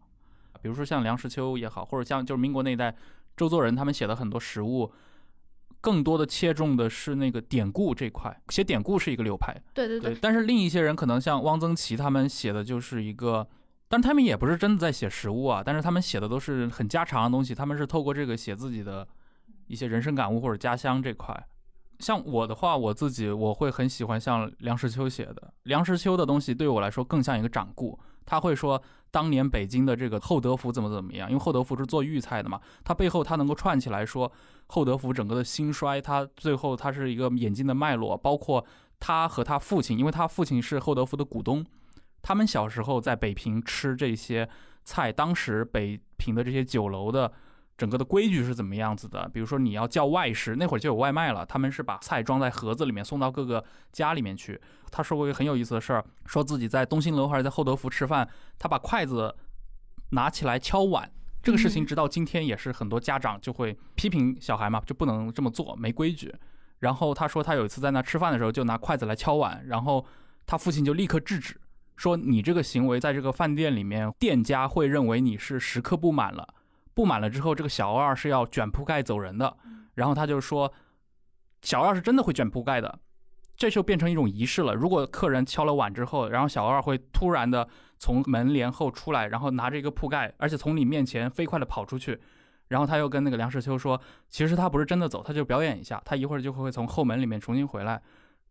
[0.60, 2.94] 比如说像梁实秋也好，或者像就是民国那一代
[3.36, 4.92] 周作人他们写的很多食物，
[5.82, 10.16] 更多的切中的是那个典故这块，写典故是一个流派，对对对。
[10.22, 13.46] 但是另一些人可能像汪曾祺他们写的就是一个，
[13.88, 19.06] 但他们也不是真的在写实物啊，但是他们写的都是很家常的东西，他们是透过这个写自己的
[19.66, 21.46] 一些人生感悟或者家乡这块。
[21.98, 27.98] 像我的话，我自己我会很喜欢像梁实秋写的，梁实秋的东西对我来说更像一个掌故。
[28.24, 34.30] 他会说当年北京的这个厚德福怎么怎么样，因为厚德福是做豫菜的嘛，他背后他能够串起来说
[34.66, 38.64] 厚德福整个的兴衰，他最后他是一个演进的脉络，包括
[38.98, 41.64] 他和他父亲，因为他父亲是厚德福的股东，
[42.22, 44.48] 他们小时候在北平吃这些
[44.84, 47.30] 菜，当时北平的这些酒楼的
[47.82, 49.28] 整个的规矩是怎么样子的？
[49.34, 54.60] 比如说你要叫外食，那会儿就有外卖了，他们是把菜装在盒子里面送到各个家里面去。
[54.92, 59.34] 他说过一个很有意思的事儿，说自己在东兴楼还是在厚德福吃饭，他把筷子
[60.10, 61.10] 拿起来敲碗。
[61.42, 66.32] 这个事情嗯直到今天也是很多家长就会批评小孩嘛，就不能这么做，没规矩。
[66.78, 70.06] 然后他说他有一次在那吃饭的时候就拿筷子来敲碗，然后
[70.46, 71.60] 他父亲就立刻制止，
[71.96, 76.46] 说你这个行为在这个饭店里面，店家会认为你是食客不满了，
[76.94, 79.56] 不满了之后，这个小二是要卷铺盖走人的。
[79.94, 80.72] 然后他就说，
[81.62, 82.98] 小二是真的会卷铺盖的，
[83.56, 84.74] 这就变成一种仪式了。
[84.74, 92.20] 如果客人敲了碗之后，然后小二会突然的从门帘后出来，然后拿着一个铺盖，而且从你面前飞快的跑出去。
[92.68, 94.00] 然后他又跟那个梁实秋说，
[94.30, 98.00] 其实他不是真的走，他就表演一下，他一会儿就会从后门里面重新回来。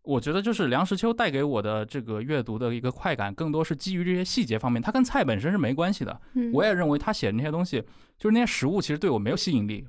[0.02, 6.20] 我觉得就是梁实秋带给我的这个阅读的一个快感，更多是基于这些细节方面，他跟菜本身是没关系的。
[6.34, 7.80] 嗯，我也认为他写的那些东西，
[8.18, 9.86] 就是那些食物，其实对我没有吸引力。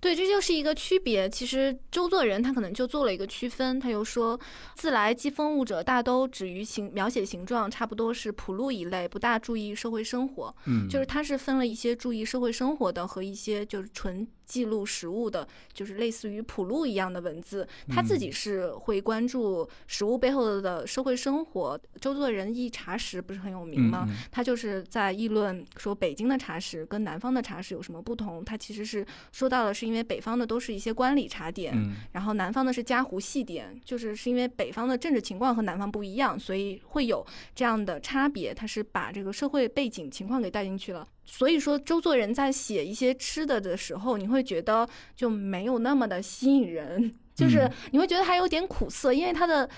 [0.00, 1.28] 对，这就是一个区别。
[1.28, 4.40] 其实周作人他可能就做了一个区分，他又说，
[4.74, 10.56] 自来既风物者大都止于形描写形状，差不多是普路一类，不大注意社会生活。
[10.64, 17.66] 嗯，就是他是分了一些注意社会生活的和一些就是纯记录食物的，就是类似于谱录一样的文字。
[17.88, 21.80] 他自己是会关注食物背后的社会生活。
[22.00, 24.08] 周作人一茶食不是很有名吗？
[24.32, 28.44] 他就是在议论说北京的茶食跟南方的茶食有什么不同。
[28.44, 38.52] 他其实是说到了，是因为北方的都是一些官礼茶点，嗯然后南方的是家湖细点，就是是因为北方的政治情况和南方不一样，所以会有这样的差别。
[38.52, 41.06] 他是把这个社会背景情况给带进去了。
[41.30, 49.68] 所以说，周作人在写一些吃的的时候，你会觉得就没有那么的吸引人， 就是嗯你会觉得还有点苦涩，因为他的。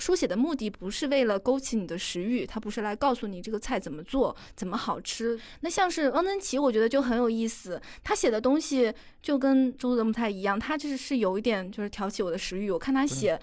[0.00, 5.38] 书写的目的不是为了勾起你的食欲，它不是来告诉你这个菜怎么做、怎么好吃。
[5.60, 12.70] 那像是汪曾祺，我觉得就很有意思，他写的东西就跟周泽不太一样，他就是是有一点就是挑起我的食欲。
[12.70, 13.38] 我看他写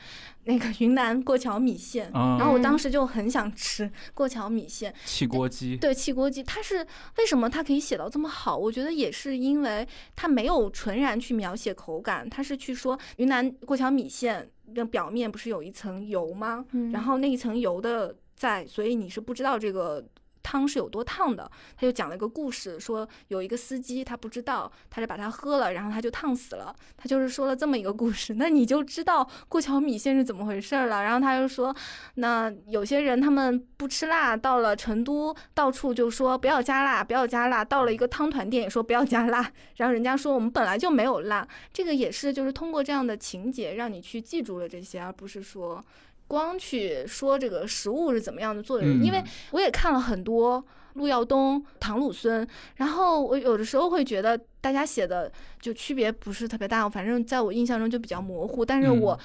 [0.46, 4.94] 那个云南过桥米线，嗯然后我当时就很想吃过桥米线。
[5.06, 6.86] 汽锅鸡，对，汽锅鸡，他是
[7.18, 8.58] 为什么他可以写到这么好？
[8.58, 16.66] 我觉得也是因为他没有纯然去描写口感，他是去说云南过桥米线的表面不是有一层油吗？
[16.72, 20.04] 嗯然后那一层油的在，所以你是不知道这个
[20.48, 21.52] 汤是有多烫的。
[21.76, 26.74] 他就讲了一个故事，说有一个司机他不知道，他就把它喝了，然后他就烫死了。
[26.96, 31.04] 他就是说了这么一个故事， 那你就知道过桥米线是怎么回事儿了。
[31.04, 31.76] 然后他就说，
[32.16, 37.66] 那有些人他们不吃辣，到了成都到处就说不要加辣，不要加辣。
[37.66, 41.46] 到了一个汤团店也说不要加辣，然后人家说我们本来就没有辣。
[41.74, 45.84] 这个也是就是通过这样的情节让你去记住了这些，而不是说
[46.28, 50.64] 光去说这个食物是怎么样的做的人，嗯因为我也看了很多
[50.94, 59.20] 陆耀东、唐鲁孙，然后我有的时候会觉得大家写的就区别不是特别大，反正在我印象中就比较模糊，但是嗯我。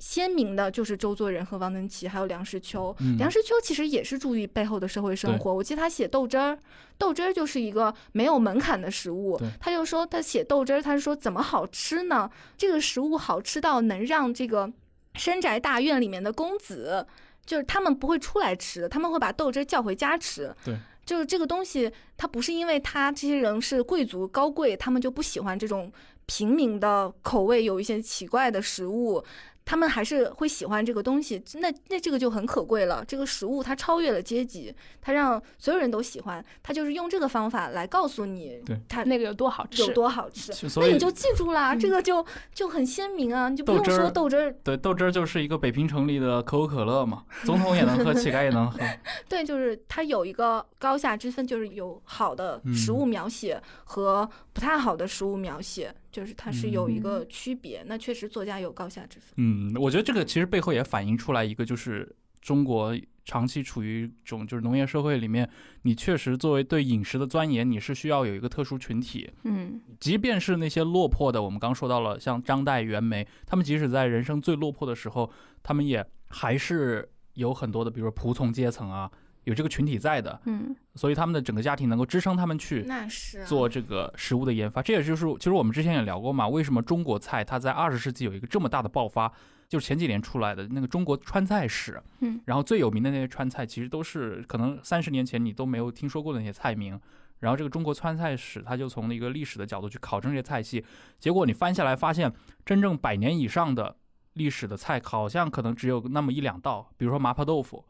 [0.00, 2.94] 鲜明的就是周作人和王能奇，还有梁实秋。
[3.00, 5.52] 嗯梁实秋其实也是注意背后的社会生活。
[5.52, 6.56] 我记得他写豆汁儿，
[6.96, 9.36] 豆汁儿就是一个没有门槛的食物。
[9.58, 12.30] 他就说他写豆汁儿，他是说怎么好吃呢？
[12.56, 14.70] 这个食物好吃到能让这个
[15.18, 17.06] 深宅大院里面的公子，
[17.44, 20.54] 就是他们不会出来吃，他们会把豆汁叫回家吃。
[20.64, 20.74] 对。
[21.04, 25.90] 就是这个东西，它不是因为他这些人是贵族高贵，他们就不喜欢这种
[26.26, 29.24] 平民的口味有一些奇怪的食物，
[29.68, 31.42] 他们还是会喜欢这个东西。
[31.60, 33.04] 那那这个就很可贵了。
[33.06, 39.92] 这个食物它超越了阶级，它让所有人都喜欢，它就是用这个方法来告诉你，对它那个有多好吃有。
[39.92, 40.54] 多好吃。
[40.54, 48.78] 就所以那你就记住啦，嗯这个就就很鲜明啊，你就不用说豆汁儿，对豆汁儿就是一个北平城里的可口可乐嘛，总统也能喝， 乞丐也能喝。
[49.28, 57.84] 对，就是它有一个高下之分，就是有好的食物描写和不太好的食物描写，就是它是有一个区别。
[57.86, 59.34] 那确实作家有高下之分。
[59.36, 62.92] 嗯，我觉得这个其实背后也反映出来一个，就是中国
[63.24, 65.48] 长期处于一种就是农业社会里面，
[65.82, 69.30] 你确实作为对饮食的钻研，你是需要有一个特殊群体。
[69.44, 75.30] 嗯即便是那些落魄的，我们刚说到了，像张岱、袁枚，他们即使在人生最落魄的时候，
[75.62, 79.08] 他们也还是有很多的，比如说仆从阶层啊，
[79.48, 84.82] 有这个群体在的，嗯所以他们的整个家庭能够支撑他们去那是、啊、做这个食物的研发。
[84.82, 89.32] 这也就是其实我们之前也聊过嘛，为什么中国菜它在二十世纪有一个这么大的爆发，
[89.68, 97.00] 就是前几年出来的那个中国川菜史，嗯，然后最有名的那些川菜其实都是可能三十年前你都没有听说过的那些菜名。
[97.40, 100.84] 然后这个中国川菜史，它就从一个历史的角度去考证这些菜系，
[101.18, 102.30] 结果你翻下来发现，
[102.66, 103.96] 真正百年以上的
[104.32, 107.84] 历史的菜，好像可能只有那么一两道，比如说麻婆豆腐。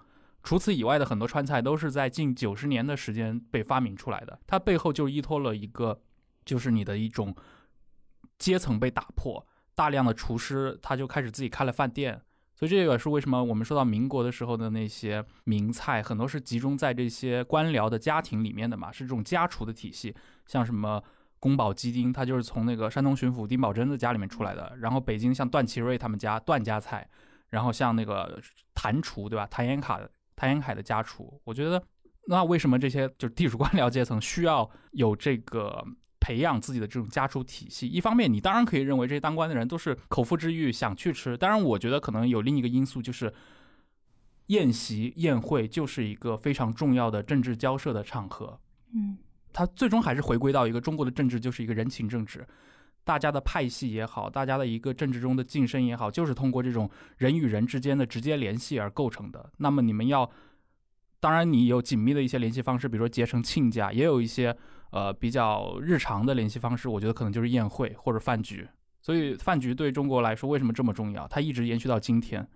[0.49, 6.01] 除此以外的很多川菜都是在近九十年的时间被发明出来的，它背后就依托了一个，
[6.47, 7.37] 就是你的一种
[8.39, 12.19] 阶层被打破，大量的厨师他就开始自己开了饭店，
[12.55, 21.05] 所以这个是为什么我们说到民国的时候的那些名菜，很多是集中在这些官僚的家庭里面的嘛，是这种家厨的体系，像什么。
[21.41, 24.75] 宫保鸡丁，它就是从那个山东巡抚丁宝桢的家里面出来的。
[24.81, 27.09] 然后北京像段祺瑞他们家段家菜，
[27.51, 28.43] 然后像那个
[28.75, 29.47] 谭厨，对吧？
[29.47, 30.01] 谭延卡
[30.39, 31.83] 谭延闿的家厨，我觉得
[32.29, 35.85] 那为什么这些就是地主官僚阶层需要有这个
[36.21, 37.89] 培养自己的这种家厨体系？
[37.89, 43.35] 一方面，你当然可以认为这些当官的人都是口腹之欲想去吃，当然，我觉得可能有另一个因素就是
[44.47, 48.61] 宴席宴会就是一个非常重要的政治交涉的场合。
[48.95, 49.19] 嗯
[49.51, 52.47] 它最终还是回归到一个中国的政治就是一个人情政治，
[53.09, 59.51] 大家的派系也好，大家的一个政治中的晋升也好，就是通过这种人与人之间的直接联系而构成的。
[59.57, 60.31] 那么你们要，
[61.19, 64.55] 当然你有紧密的一些联系方式，比如说结成亲家，也有一些
[64.91, 68.69] 呃比较日常的联系方式，我觉得可能就是宴会或者饭局。
[69.01, 71.27] 所以饭局对中国来说为什么这么重要？
[71.29, 72.47] 它一直延续到今天。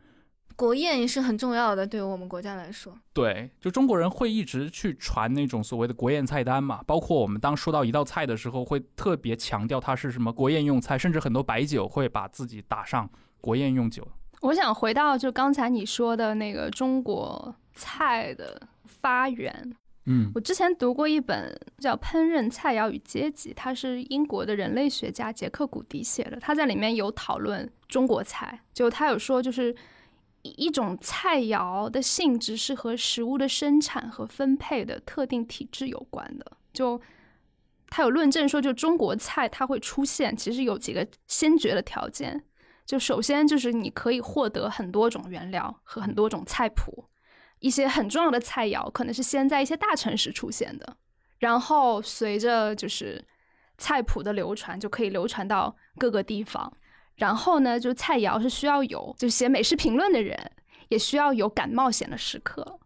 [0.56, 2.96] 国宴也是很重要的，对于我们国家来说。
[3.12, 13.08] 对，就中国人会一直去传那种所谓的国宴菜单嘛，包括我们当说到一道菜的时候，会特别强调它是什么国宴用菜，甚至很多白酒会把自己打上
[13.40, 14.06] 国宴用酒。
[14.40, 19.74] 我想回到就刚才你说的那个中国菜的发源。
[20.06, 26.40] 嗯我之前读过一本叫《烹饪菜肴与阶级》，它是英国的人类学家杰克古迪写的。
[26.40, 29.72] 他在里面有讨论中国菜，就他有说，就是
[30.42, 36.52] 一种菜肴的性质是和食物的生产和分配的特定体制有关的。
[36.72, 37.00] 就
[37.88, 42.44] 他有论证说，就中国菜它会出现，其实有几个先决的条件。
[42.84, 47.04] 就首先就是你可以获得很多种原料和很多种菜谱，
[47.60, 50.96] 一些很重要的菜肴可能是先在一些大城市出现的，
[51.38, 53.24] 然后随着就是
[53.78, 56.72] 菜谱的流传，就可以流传到各个地方。
[57.16, 60.36] 然后呢，就菜肴是需要有就写美食评论的人，
[60.88, 62.80] 也需要有敢冒险的时刻，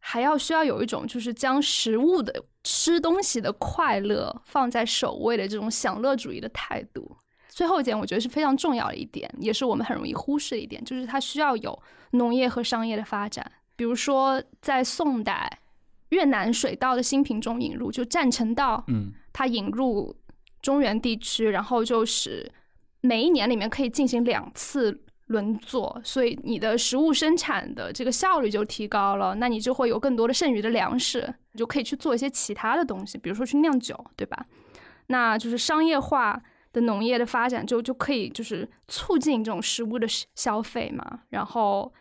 [0.00, 7.16] 还要需要有一种就是将食物的吃东西的快乐放在首位的这种享乐主义的态度。
[7.48, 11.80] 最后一点，我觉得是非常重要的一点，也是我们很容易忽视的一点，就是它需要有
[12.12, 13.48] 农业和商业的发展。
[13.76, 15.60] 比如说，在宋代，
[16.08, 20.16] 越南水稻的新品种引入，就占城稻，嗯它引入
[20.62, 22.50] 中原地区，然后就使
[23.04, 34.46] 每一年里面可以进行两次轮作，所以你的食物生产的这个效率就提高了，那你就会有更多的剩余的粮食，你就可以去做一些其他的东西，比如说去酿酒，对吧？
[35.08, 36.42] 那就是商业化
[36.72, 41.92] 的农业的发展就就可以就是促进这种食物的消消费嘛，然后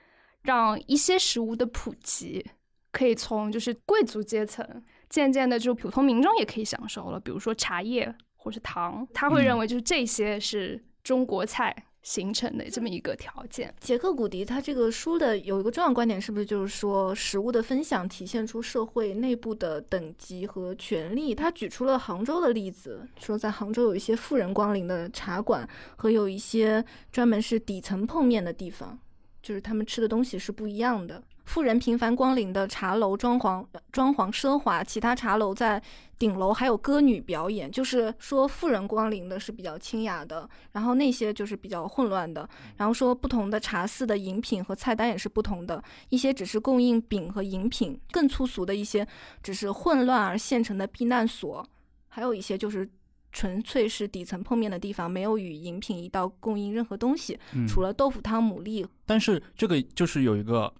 [0.44, 2.46] 让一些食物的普及，
[2.94, 4.66] 可以从就是贵族阶层
[5.10, 13.74] 渐渐的就普通民众也可以享受了，比如说茶叶或是糖，他会认为就是这些是中国菜形成的这么一个条件。
[13.80, 21.36] 杰克古迪他这个书的有一个重要观点，是不是就是说食物的分享体现出社会内部的等级和权利？
[21.36, 28.98] 他举出了杭州的例子，说在杭州有一些富人光临的茶馆，和有一些专门是底层碰面的地方，
[29.42, 31.24] 就是他们吃的东西是不一样的。
[31.46, 35.82] 富人频繁光临的茶楼，装潢装潢奢华；其他茶楼在
[36.18, 42.48] 顶楼还有歌女表演，就是说富人光临的是比较清雅的，然后那些就是比较混乱的。
[42.78, 49.06] 然后说不同的茶肆的饮品和菜单也是不同的，一些只是供应饼和饮品，更粗俗的一些
[49.42, 51.68] 只是混乱而现成的避难所，
[52.08, 52.90] 还有一些就是
[53.34, 60.74] 纯粹是底层碰面的地方，没有与饮品一道供应任何东西，嗯除了豆腐汤、牡蛎但是这个就是有一个，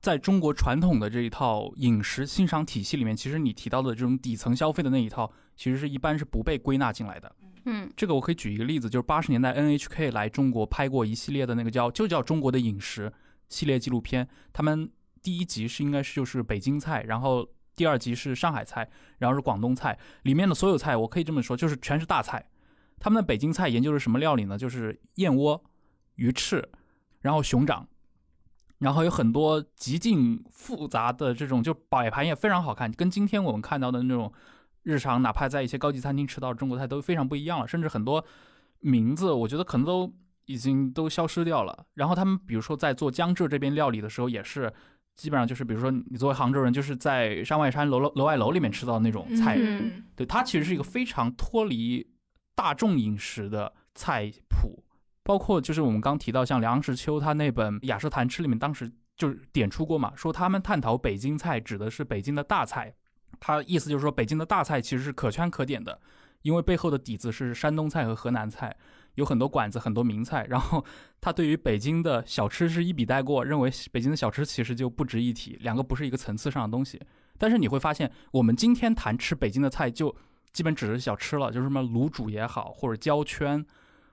[0.00, 7.34] 在中国传统的这一套饮食欣赏体系里面，其实你提到的这种底层消费的那一套，其实是一般是不被归纳进来的。
[7.66, 13.12] 嗯这个我可以举一个例子，就是八十年代 NHK 来中国拍过一系列的那个叫就叫中国的饮食
[13.50, 14.90] 系列纪录片，他们
[15.22, 17.46] 第一集是应该是就是北京菜，然后
[17.76, 18.88] 第二集是上海菜，
[19.18, 22.48] 然后是广东菜，里面的所有菜我可以这么说，就是全是大菜。
[22.98, 24.56] 他们的北京菜研究是什么料理呢？
[24.56, 25.62] 就是燕窝、
[26.14, 26.66] 鱼翅，
[27.20, 27.86] 然后熊掌，
[28.80, 34.32] 然后有很多极尽复杂的这种，就摆盘也非常好看，跟今天我们看到的那种
[34.82, 38.24] 日常，哪怕在一些高级餐厅吃到中国菜都非常不一样了，甚至很多
[38.80, 40.12] 名字我觉得可能都
[40.46, 41.86] 已经都消失掉了。
[41.94, 44.72] 然后他们比如说在做江浙这边料理的时候，也是
[45.14, 52.06] 基本上就是比如说你作为杭州人，就是在山外山楼楼楼外楼里面吃到的那种菜，嗯对，它其实是一个非常脱离
[52.54, 54.79] 大众饮食的菜谱，
[55.22, 62.94] 包括就是我们刚提到像梁实秋他那本《雅舍谈吃》里面，当时就是点出过嘛，说他们探讨北京菜指的是北京的大菜，
[63.38, 66.00] 他意思就是说北京的大菜其实是可圈可点的，
[66.42, 68.76] 因为背后的底子是山东菜和河南菜。
[69.16, 70.82] 有很多馆子，很多名菜，然后
[71.20, 76.98] 他对于北京的小吃是一笔带过，认为北京的小吃其实就不值一提，两个不是一个层次上的东西。
[77.36, 80.14] 但是你会发现，我们今天谈吃北京的菜，就
[80.52, 83.66] 基本只是小吃了，就是什么卤煮也好，或者焦圈，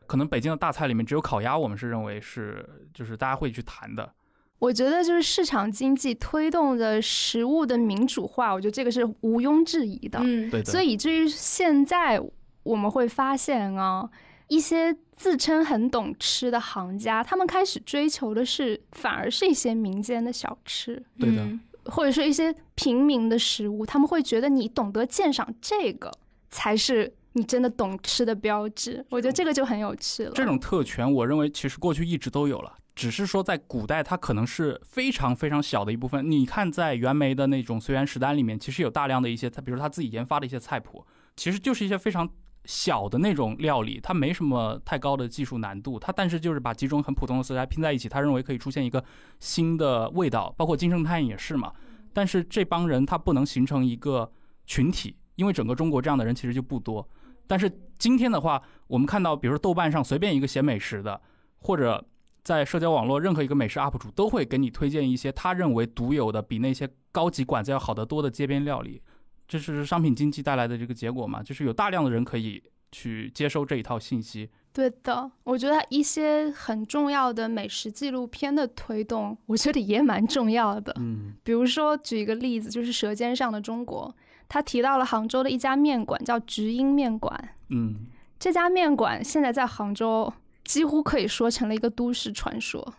[0.08, 4.12] 可能北京的大菜里面只有烤鸭，我们是认为是就是大家会去谈的。
[4.60, 10.20] 我觉得就是市场经济推动的食物的民主化，我觉得这个是毋庸置疑的。
[10.24, 12.20] 嗯，对的，所以以至于现在
[12.64, 14.10] 我们会发现啊，
[14.48, 26.12] 一些自称很懂吃的行家，他们开始追求的是反而是一些民间的小吃，对的嗯或者说一些平民的食物，他们会觉得你懂得鉴赏这个
[26.50, 29.06] 才是你真的懂吃的标志。
[29.10, 30.32] 我觉得这个就很有趣了。
[30.34, 36.30] 这种特权，我认为其实过去一直都有了，只是说在古代它可能是非常非常小的一部分。
[36.30, 42.28] 你看，在袁枚的那种随园食单里面，其实有大量的一些，他比如他自己研发的一些菜谱，其实就是一些非常
[42.66, 49.04] 小的那种料理，它没什么太高的技术难度，它但是就是把几种很普通的食材拼在一起，他认为可以出现一个
[49.40, 51.72] 新的味道，包括金圣叹也是嘛。
[52.12, 54.32] 但是这帮人他不能形成一个
[54.66, 57.08] 群体，因为整个中国这样的人其实就不多。
[57.48, 61.20] 但是今天的话，我们看到，比如说豆瓣上随便一个写美食的，
[61.58, 62.06] 或者
[62.44, 69.02] 在社交网络任何一个美食 UP 主都会给你推荐一些他认为独有的、比那些高级馆子要好得多的街边料理。
[69.48, 71.42] 这是商品经济带来的这个结果嘛？
[71.42, 74.50] 就是有大量的人可以去接收这一套信息。
[74.74, 80.94] 对的，我觉得一些很重要的美食纪录片的推动，我觉得也蛮重要的。
[81.00, 84.14] 嗯比如说，举一个例子，就是《舌尖上的中国》，
[84.50, 87.50] 他提到了杭州的一家面馆，叫菊英面馆。
[87.70, 88.08] 嗯，
[88.40, 90.32] 这家面馆现在在杭州
[90.64, 92.94] 几乎可以说成了一个都市传说，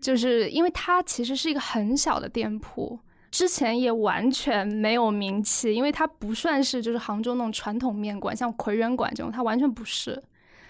[0.00, 2.98] 就是因为它其实是一个很小的店铺，
[3.30, 10.22] 之前也完全没有名气，因为它不算是就是杭州那种传统面馆，像葵园馆这种，它完全不是，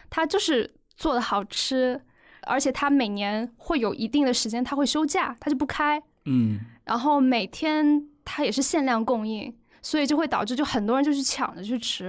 [0.09, 2.01] 它就是做的好吃，
[2.43, 9.55] 而且它每年会有一定的时间它会休假，它就不开，嗯，然后每天它也是限量供应，
[9.85, 12.07] 所以就会导致就很多人就去抢着去吃。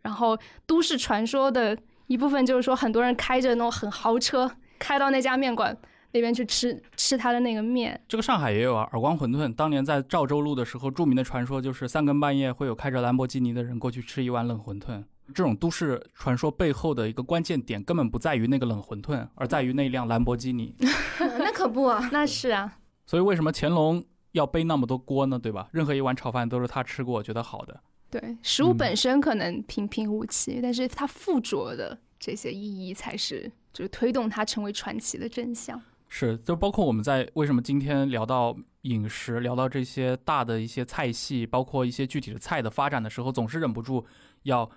[0.00, 1.76] 然后都市传说的
[2.06, 5.76] 一部分就是说，很多人开着那种很豪车开到那家面馆
[6.12, 8.00] 那边去吃吃他的那个面。
[8.08, 9.54] 这个上海也有啊，耳光馄饨。
[9.54, 15.04] 当年在赵州路的时候，著名的传说就是三更半夜会有开着兰博基尼的人过去吃一碗冷馄饨。
[15.34, 20.74] 这种都市传说背后的一个关键点，根本不在于那个冷馄饨，而在于那辆兰博基尼。
[21.38, 24.02] 那可不啊， 那是啊，所以为什么乾隆
[24.38, 25.38] 要背那么多锅呢？
[25.38, 25.68] 对吧？
[25.72, 27.78] 任何一碗炒饭都是他吃过，觉得好的。
[28.10, 35.78] 对，食物嗯本身可能平平无奇，但是它附着的这些意义才是就是推动它成为传奇的真相。
[36.08, 44.06] 是，就包括我们在为什么今天聊到饮食，聊到这些大的一些菜系，包括一些具体的菜的发展的时候，总是忍不住
[44.44, 44.70] 要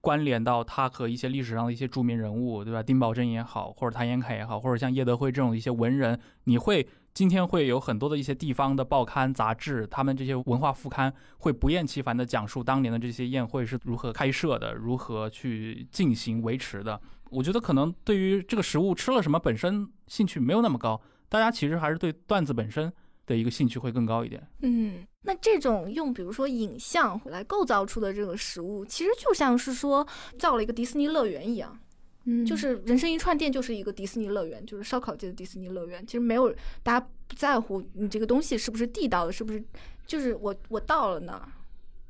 [0.00, 2.82] 关联到它和一些历史上的一些著名人物，对吧？
[2.82, 16.98] 丁宝桢也好，或者谭延闿也好，或者像叶德辉这种一些文人，你会今天会有很多的一些地方的报刊杂志，他们这些文化副刊会不厌其烦地讲述当年的这些宴会是如何开设的，如何去进行维持的。
[17.30, 22.92] 我觉得可能对于这个食物吃了什么本身兴趣没有那么高，大家其实还是对段子本身
[23.26, 24.46] 的一个兴趣会更高一点。
[24.60, 30.06] 嗯，那这种用比如说影像来构造出的这个食物，其实就像是说
[30.38, 31.78] 造了一个迪士尼乐园一样，
[32.24, 36.06] 嗯，就是人生一串店就是一个迪士尼乐园，就是烧烤界的迪士尼乐园。
[36.06, 39.64] 其实没有大家不在乎你这个东西是不是地道的，是不是
[40.06, 41.48] 就是我我到了那儿，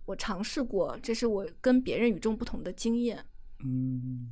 [0.04, 3.24] 我尝试过，这是我跟别人与众不同的经验。
[3.64, 4.28] 嗯，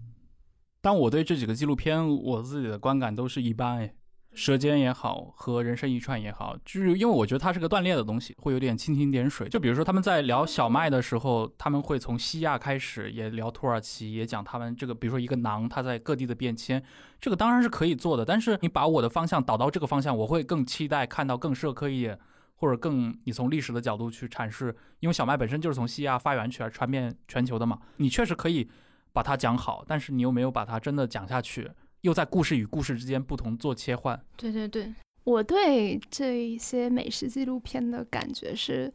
[0.80, 3.94] 但我对这几个纪录片，我自己的观感都是一般哎。
[4.32, 9.48] 舌尖也好，和人生一串也好，就是因为我觉得它是个断裂的东西，会有点蜻蜓点水。
[9.48, 16.80] 就比如说他们在聊小麦的时候，他们会从西亚开始，也聊土耳其，也讲他们这个，比如说一个馕，它在各地的变迁，
[17.20, 18.24] 这个当然是可以做的。
[18.24, 22.16] 但是你把我的方向导到这个方向，我会更期待看到更社科一点，
[22.54, 27.80] 或者更你从历史的角度去阐释，因为小麦本身就是从西亚发源起来，传遍全球的嘛。
[27.96, 28.70] 你确实可以
[29.12, 31.68] 把它讲好，但是你又没有把它真的讲下去。
[32.02, 34.20] 又在故事与故事之间不同做切换。
[34.36, 34.92] 对对对，
[35.24, 38.92] 我对这一些美食纪录片的感觉是，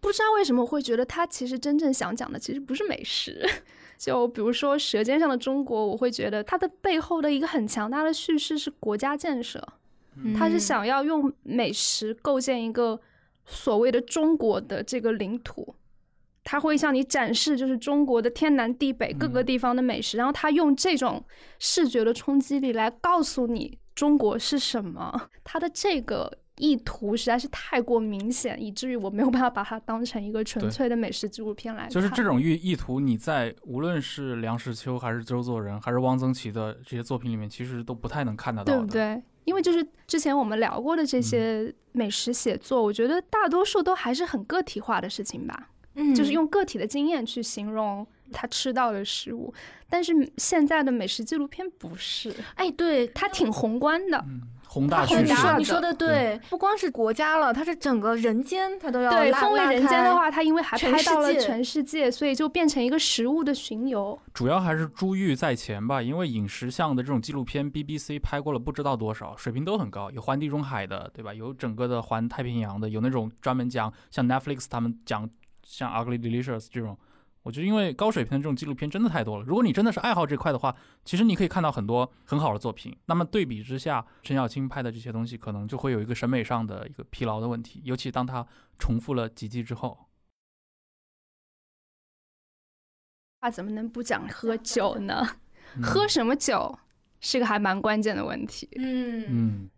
[0.00, 3.46] 不知道为什么会觉得它其实真正想讲的其实不是美食。
[3.98, 9.64] 就比如说《舌尖上的中国》，我会觉得它的背后的一个很强大的叙事是国家建设，
[10.36, 13.00] 他是想要用美食构建一个
[13.46, 15.76] 所谓的中国的这个领土。
[16.44, 21.24] 他会向你展示，就是中国的天南地北各个地方的美食，然后他用这种
[21.58, 25.28] 视觉的冲击力来告诉你中国是什么。
[25.44, 31.90] 他的这个意图实在是太过明显，以至于我没有办法把它当成一个纯粹的美食纪录片来看。
[31.90, 39.22] 就是这种意意图，你在无论是梁实秋还是周作人还是汪曾祺的这些作品里面，其实都不太能看得到，对不对？
[39.44, 45.68] 因为就是之前我们聊过的这些美食写作，我觉得大多数都还是很个体化的事情吧。
[45.94, 49.52] 嗯，就是用个体的经验去形容他吃到的食物，
[49.90, 55.34] 但是现在的美食纪录片不是，哎，对，它挺宏观的，嗯，宏大叙你事。
[55.34, 64.18] 说你说的对，不光是国家了，它是整个人间，它都要对，拉风味人间的话，它因为还拍到了全世界，所以就变成一个食物的巡游。
[64.32, 71.34] 主要还是珠玉在前吧，因为饮食项的这种纪录片，BBC 拍过了不知道多少，水平都很高，有环地中海的，对吧？
[71.34, 75.28] 有整个的环太平洋的，有那种专门讲像 Netflix 他们讲
[75.62, 76.98] 像 Ugly Delicious 这种，
[77.42, 79.44] 我觉得因为高水平的这种纪录片真的太多了。
[79.44, 82.96] 如果你真的是爱好这块的话，其实你可以看到很多很好的作品。
[83.06, 88.46] 那么对比之下，陈小青拍的这些东西可能就会有一个审美上的一个疲劳的问题，尤其当他
[88.78, 90.08] 重复了几季之后。
[93.40, 95.26] 话怎么能不讲喝酒呢？
[95.74, 96.78] 嗯喝什么酒
[97.20, 98.68] 是个还蛮关键的问题。
[98.76, 99.70] 嗯嗯，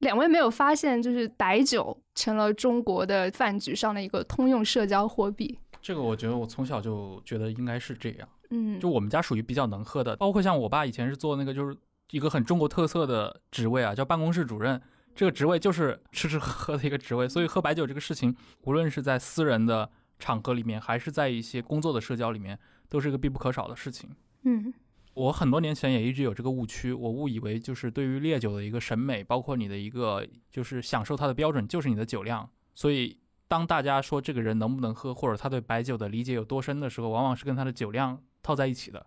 [0.00, 5.58] 两位没有发现，就是白酒成了中国的饭局上的一个通用社交货币。
[5.80, 8.28] 这个我觉得我从小就觉得应该是这样。
[8.50, 11.76] 嗯，就我们家属于比较能喝的，包括像我爸以前是做那个就是
[12.10, 14.80] 一个很中国特色的职位啊，叫办公室主任。
[15.14, 19.88] 这个职位就是 吃吃喝喝的一个职位，所以喝白酒这个事情，无论是在私人的
[20.18, 24.10] 场合里面，还是在一些工作的社交里面，都是一个必不可少的事情。
[24.42, 24.74] 嗯
[25.14, 32.48] 我很多年前也一直有这个误区，我误以为就是对于烈酒的一个审美，包括你的一个就是享受它的标准，就是你的酒量。
[32.72, 39.06] 所以当大家说这个人能不能喝，或者他对白酒的理解有多深的时候，往往是跟他的酒量套在一起的。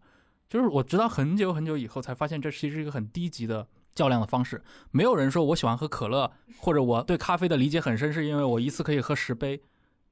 [0.49, 4.63] 就是我直到很久很久以后才发现，这其实是一个很低级的较量的方式。
[4.91, 9.61] 没有人说我喜欢喝可乐，或者我对咖啡的理解很深，是因为我一次可以喝十杯。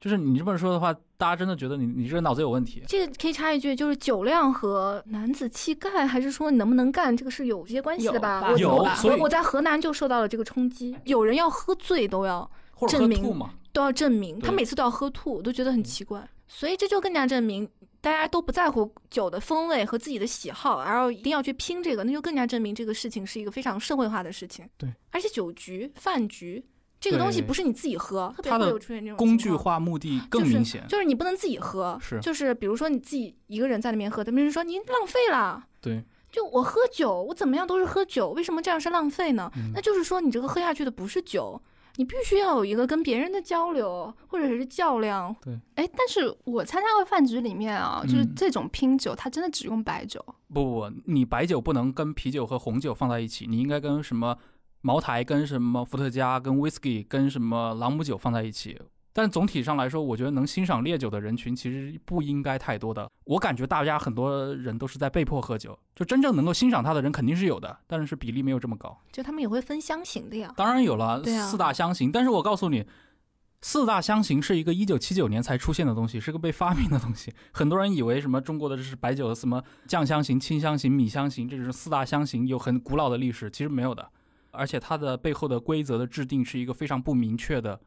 [0.06, 2.84] 就是你这么说的话，大家真的觉得你你这个脑子有问题。
[2.88, 8.36] 这个可以插一句，就是酒量和男子气概，还是说你能不能干，这个是有些关系的吧？
[8.36, 13.36] 有吧我有我所以我我在河南就受到了这个冲击，有人要喝醉都要或者喝证明吐，
[13.74, 16.24] 都要证明，他每次都要喝吐，我都觉得很奇怪。
[16.48, 17.68] 所以这就更加证明
[18.00, 24.70] 大家都不在乎酒的风味和自己的喜好，然后一定要去拼这个，那就更加证明这个事情是一个非常社会化的事情。
[24.78, 26.64] 对，而且酒局、饭局
[27.06, 30.84] 这个东西不是你自己喝，特别它的会有出现这种工具化目的更明显。
[30.90, 35.64] 就是你不能自己喝，是就是比如说你自己一个人在那边喝，他们就说您浪费了。
[35.82, 39.52] 对，就我喝酒，我怎么样都是喝酒，为什么这样是浪费呢？
[39.56, 41.62] 嗯那就是说你这个喝下去的不是酒，
[41.98, 45.36] 你必须要有一个跟别人的交流或者是较量。
[45.42, 50.24] 对哎，但是我参加过饭局里面啊，就是嗯这种拼酒，它真的只用白酒。
[50.54, 54.38] 不不不，你白酒不能跟啤酒和红酒放在一起，你应该跟什么
[54.86, 58.80] 茅台跟什么伏特加、跟 whisky、跟什么朗姆酒放在一起。
[59.12, 63.10] 但总体上来说，我觉得能欣赏烈酒的人群其实不应该太多的。
[63.24, 68.96] 我感觉大家很多人都是在被迫喝酒，就真正能够欣赏它的人肯定是有的，但是比例没有这么高。
[69.12, 70.54] 就他们也会分香型的呀。
[70.56, 72.86] 当然有了啊四大香型，但是我告诉你，
[73.62, 77.34] 四大香型是一个一九七九年才出现的东西，是个被发明的东西。
[77.54, 84.08] 很多人以为什么中国的这是白酒的什么酱香型、清香型、米香型，这种四大香型有很古老的历史，其实没有的。
[84.56, 87.80] 而且它的背后的规则的制定是一个非常不明确的，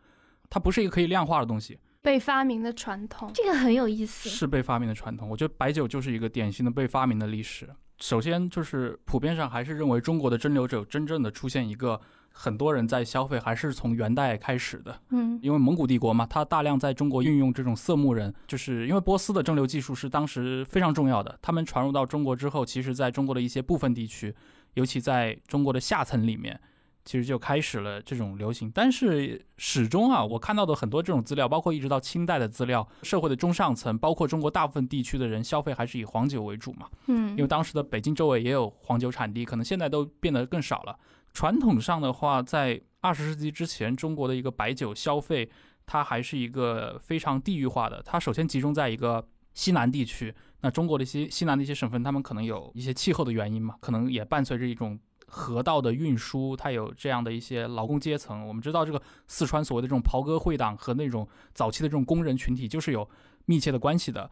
[0.48, 3.30] 它不是一个可以量化的东西，被发明的传统。
[3.34, 4.28] 这个很有意思。
[4.28, 5.28] 是被发明的传统。
[5.28, 7.68] 我觉得白酒就是一个典型的被发明的历史。
[7.98, 12.00] 首先就是普遍上还是认为中国的蒸馏酒真正的出现一个
[12.30, 15.00] 很多人在消费，还是从元代开始的。
[15.10, 21.36] 嗯因为蒙古帝国嘛，它大量在中国运用这种色目人，就是因为波斯的蒸馏技术是当时非常重要的。
[21.42, 24.32] 他们传入到中国之后，其实在中国的一些部分地区，
[24.78, 26.58] 尤其在中国的下层里面，
[27.04, 28.70] 其实就开始了这种流行。
[28.72, 36.88] 但是始终啊，我看到的很多这种资料，包括一直到清代的资料，社会的中上层，包括中国大部分地区的人消费还是以黄酒为主嘛。
[37.08, 40.96] 嗯因为当时的北京周围也有黄酒产地，可能现在都变得更少了。
[41.32, 45.50] 传统上的话，在二十世纪之前，中国的一个白酒消费，
[45.86, 48.00] 它还是一个非常地域化的。
[48.04, 58.46] 它首先集中在一个西南地区，那中国的一些西南的一些省份，他们可能有一些气候的原因嘛，可能也伴随着一种河道的运输，它有这样的一些劳工阶层。
[58.46, 63.08] 我们知道，这个四川所谓的这种袍哥会党和那种早期的这种工人群体，就是有
[63.44, 64.30] 密切的关系的。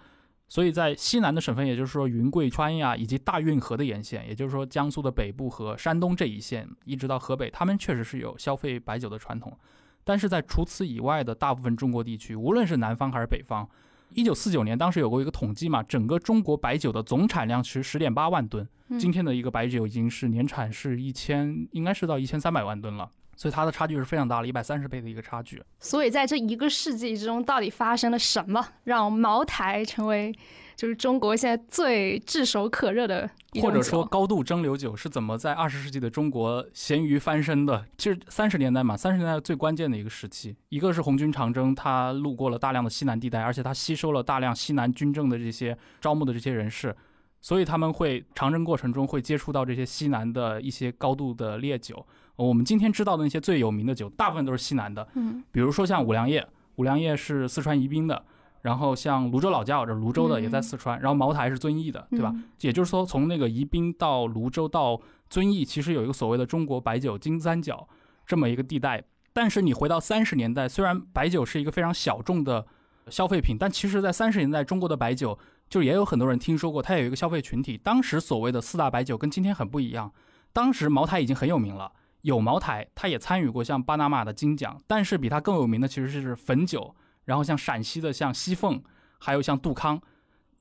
[0.48, 9.56] 所以在西南的省份，也就是说云贵川呀，以及大运河的沿线，也就是说江苏的北部和山东这一线，一直到河北，他们确实是有消费白酒的传统。
[10.04, 13.68] 但是在除此以外的大部分中国地区，无论是南方还是北方，
[14.14, 23.10] 一九四九年当时有过一个统计嘛，整个中国白酒的总产量是十点八万吨，嗯今天的一个白酒已经是年产是一千，应该是到一千三百万吨了。
[23.36, 25.62] 所以它的差距是非常大的，一百三十倍的一个差距。
[25.78, 30.34] 所以在这一个世纪之中，到底发生了什么，让茅台成为
[30.74, 33.28] 就是中国现在最炙手可热的
[33.60, 37.84] 或者说高度蒸馏酒是怎么在二十世纪的中国咸鱼翻身的？
[37.96, 46.94] 其实三十年代嘛，三十年代最关键的一个时期，一个是红军长征，它路过了大量的西南地带，而且它吸收了大量西南军政的这些招募的这些人士，
[47.40, 52.06] 所以他们会长征过程中会接触到这些西南的一些高度的烈酒。
[52.36, 58.24] 呃我们今天知道的那些最有名的酒，大部分都是西南的，嗯比如说像五粮液，五粮液是四川宜宾的。
[58.62, 62.32] 然后像泸州老窖，这泸州的也在嗯四川，然后茅台是遵义的，对吧？
[62.34, 67.88] 嗯也就是说，从那个宜宾到泸州到遵义，其实有一个所谓的中国白酒金三角
[68.26, 69.04] 这么一个地带。
[69.32, 72.66] 但是你回到三十年代，虽然白酒是一个非常小众的
[73.08, 77.78] 消费品，但其实，在三十年代中国的白酒，就也有很多人听说过，它有一个消费群体。
[77.78, 80.10] 当时所谓的四大白酒跟今天很不一样，
[80.52, 81.92] 当时茅台已经很有名了。
[82.26, 86.92] 有茅台，他也参与过像巴拿马的金奖，但是比它更有名的其实是汾酒，
[87.24, 88.82] 然后像陕西的像西凤，
[89.20, 90.02] 还有像杜康。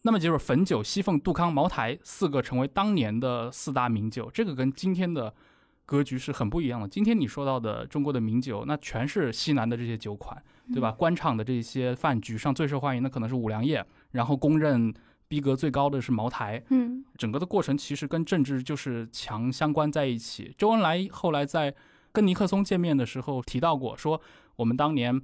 [0.04, 5.34] 那么就是汾酒、西凤、杜康、茅台四个成为当年的四大名酒，这个跟今天的
[5.88, 6.88] 格局是很不一样的。
[6.88, 10.40] 今天你说到的中国的名酒，那全是西南的这些酒款，
[10.72, 10.92] 对吧？
[10.92, 14.94] 官场的这些饭局上最受欢迎的可能是五粮液，然后公认
[15.28, 16.64] 逼格最高的是茅台。
[16.70, 20.54] 嗯整个的过程其实跟政治就是强相关在一起。
[20.58, 21.74] 周恩来后来在
[22.12, 24.22] 跟尼克松见面的时候提到过，说
[24.56, 25.22] 我们当年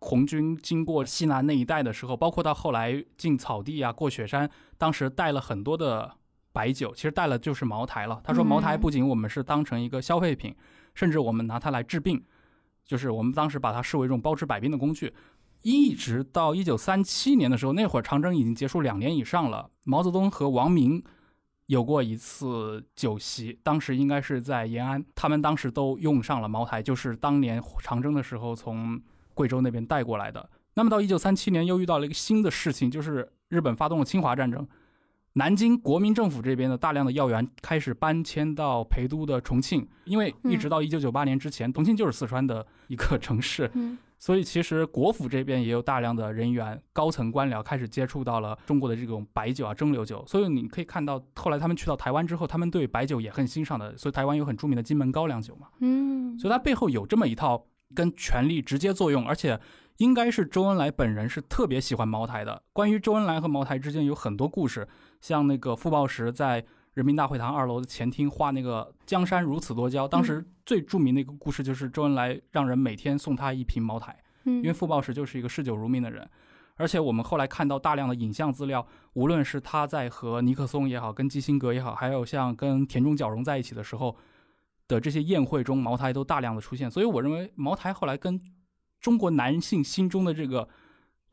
[0.00, 6.10] 红军经过西南那一带的时候，包括到后来进草地啊、过雪山，当时带了很多的
[6.52, 8.20] 白酒，其实带了就是茅台了。
[8.22, 10.54] 他说茅台嗯不仅我们是当成一个消费品，
[10.94, 12.22] 甚至我们拿它来治病，
[12.84, 15.12] 就是我们当时把它视为一种包治百病的工具。
[15.64, 19.70] 一直到一九三七年的时候，那会儿长征已经结束两年以上了。
[19.84, 21.02] 毛泽东和王明
[21.66, 29.00] 有过一次酒席，当时应该是在延安，他们当时都用上了茅台，就是当年长征的时候从
[29.32, 30.50] 贵州那边带过来的。
[30.74, 34.68] 那么到一九三七年又遇到了一个新的事情，就是日本发动了侵华战争，
[35.32, 43.70] 南京国民政府这边的大量的要员开始搬迁到陪都的重庆，因为一直到一九九八年之前，重庆就是四川的一个城市，
[44.24, 50.24] 所以其实国府这边也有大量的人员、高层官僚开始接触到了中国的这种白酒啊、蒸馏酒。
[50.26, 53.94] 所以你可以看到，后来他们去到台湾之后，他们对白酒也很欣赏的。
[53.98, 59.60] 所以台湾有很著名的金门高粱酒嘛，嗯所以它背后有这么一套跟权力直接作用，而且
[59.98, 62.62] 应该是周恩来本人是特别喜欢茅台的。
[62.72, 64.88] 关于周恩来和茅台之间有很多故事，
[65.20, 66.64] 像那个傅抱石在
[66.94, 74.16] 人民大会堂二楼的前厅画那个“江山如此多娇”，当时最著名的一个故事就是周恩来让人每天送他一瓶茅台。
[74.44, 76.28] 嗯，因为傅抱石就是一个嗜酒如命的人，
[76.76, 84.16] 而且我们后来看到大量的影像资料，无论是他在和尼克松也好，跟基辛格也好，还有像跟田中角荣在一起的时候，
[84.86, 86.90] 的这些宴会中，茅台都大量的出现。
[86.90, 88.40] 所以我认为茅台后来跟
[89.00, 90.68] 中国男性心中的这个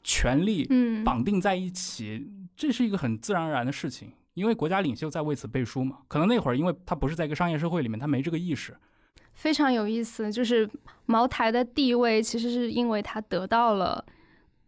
[0.01, 4.11] 权力嗯，绑定在一起，这是一个很自然而然的事情。
[4.33, 8.75] 因为国家领袖在为此背书嘛，可能那会儿因为他不是在一个商业社会里面，他没这个意识。
[9.33, 10.69] 非常有意思，就是
[11.05, 14.05] 茅台的地位其实是因为他得到了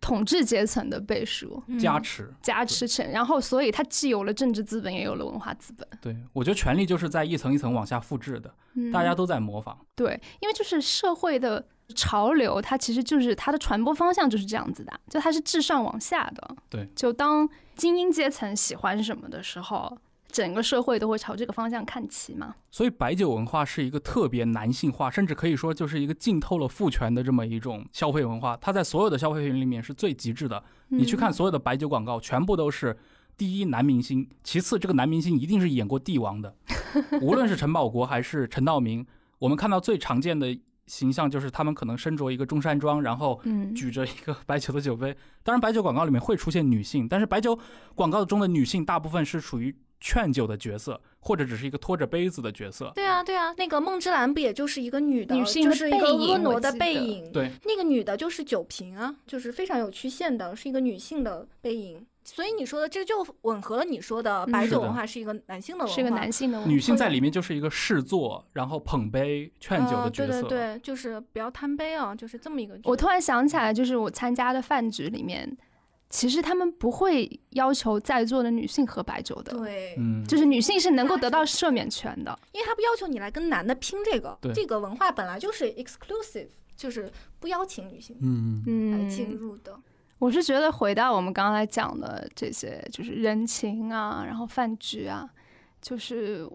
[0.03, 2.29] 统治阶层的背书嗯加持。
[2.41, 5.87] 加持成，然后所以它既有了政治资本，也有了文化资本。
[6.01, 9.79] 对我觉得权力就是在一层一层往下复制的，嗯，大家都在模仿。
[9.95, 16.55] 对，因为就是社会的潮流，它其实就是它的传播方向就是这样子的，就它是自上往下的。
[16.69, 19.97] 对，就当精英阶层喜欢什么的时候，
[20.33, 22.55] 整个社会都会朝这个方向看齐嘛。
[22.71, 28.57] 所以白酒文化是一个特别男性化，甚至可以说就是一个浸透了父权的这么一种消费文化。
[28.57, 30.61] 它在所有的消费品里面是最极致的。
[30.87, 32.97] 你去看嗯所有的白酒广告，全部都是
[33.37, 36.55] 第一男明星，其次这个男明星一定是演过帝王的，
[37.21, 39.05] 无论是陈宝国还是陈道明，
[39.37, 45.15] 我们看到最常见的形象就是他们可能身着一个中山装，然后嗯，举着一个白酒的酒杯。
[45.43, 47.57] 当然，白酒广告里面会出现女性，但是白酒
[47.95, 49.75] 广告中的女性大部分是属于
[50.05, 52.91] 劝酒的角色，或者只是一个拖着杯子的角色。
[52.93, 57.31] 对啊，对啊，那个梦之蓝不也就是一个女的，女性的就是一个婀娜的背影。
[57.31, 62.05] 对，那个女的就是酒瓶啊，就是非常有曲线的，是一个女性的背影。
[62.25, 70.41] 所以你说的这就吻合了你说的嗯白酒文化是一个男性的文化，是个男性的文化女性在里面就是一个侍坐，然后捧杯劝酒的呃角色。
[70.41, 72.77] 对对对，就是不要贪杯啊，就是这么一个。
[72.83, 75.57] 我突然想起来，就是我参加的饭局里面，
[76.13, 82.37] 其实他们不会要求在座的女性喝白酒的，对，嗯，就是女性是能够得到赦免权的。
[82.51, 84.37] 因为他不要求你来跟男的拼这个。
[84.39, 88.61] 对，这个文化本来就是 exclusive，就是不邀请女性嗯
[88.91, 89.75] 来嗯，进入的。
[90.19, 95.27] 我是觉得回到我们刚才讲的这些，就是人情啊，然后饭局啊，
[95.81, 96.47] 就是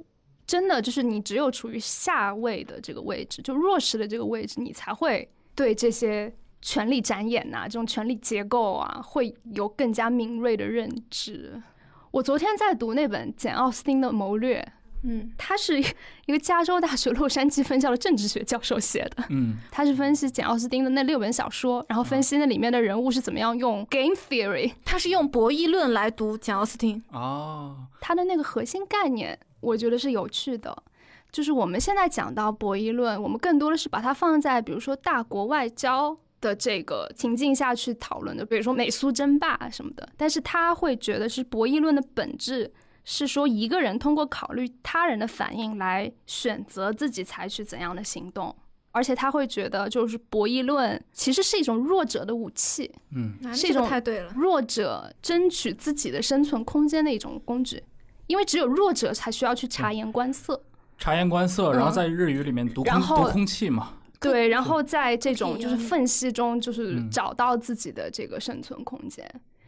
[0.47, 11.63] 真的就是你只有处于下位的这个位置，就弱势的这个位置，你才会对这些权力展演呐、这种权力结构啊，会有更加敏锐的认知。
[12.11, 14.61] 我昨天在读那本简奥斯汀的《谋略》，
[15.05, 15.79] 嗯他是
[16.27, 27.03] 一个加州大学洛杉矶分校的政治学教授写的，嗯他是分析简奥斯汀的那六本小说，然后分析那里面的人物是怎么样用 game theory，他是用博弈论来读简奥斯汀。
[27.13, 30.83] 哦，他的那个核心概念，我觉得是有趣的。
[31.31, 40.09] 就是我们现在讲到博弈论，我们更多的是把它放在比如说大国外交的这个情境下去讨论的，比如说美苏争霸什么的。
[40.17, 42.73] 但是他会觉得是博弈论的本质
[43.05, 48.55] 是说一个人通过考虑他人的反应来选择自己采取怎样的行动。
[48.91, 54.33] 而且他会觉得，就是博弈论其实是一种弱者的武器，嗯是一种太对了。
[54.35, 57.85] 弱者争取自己的生存空间的一种工具，
[58.27, 60.61] 因为只有弱者才需要去察言观色。
[60.97, 63.93] 察言观色，然后嗯在日语里面读空然后读空气嘛。
[64.21, 67.09] 对，然后在这种就是缝隙中，就是嗯。
[67.11, 69.25] 找到自己的这个生存空间。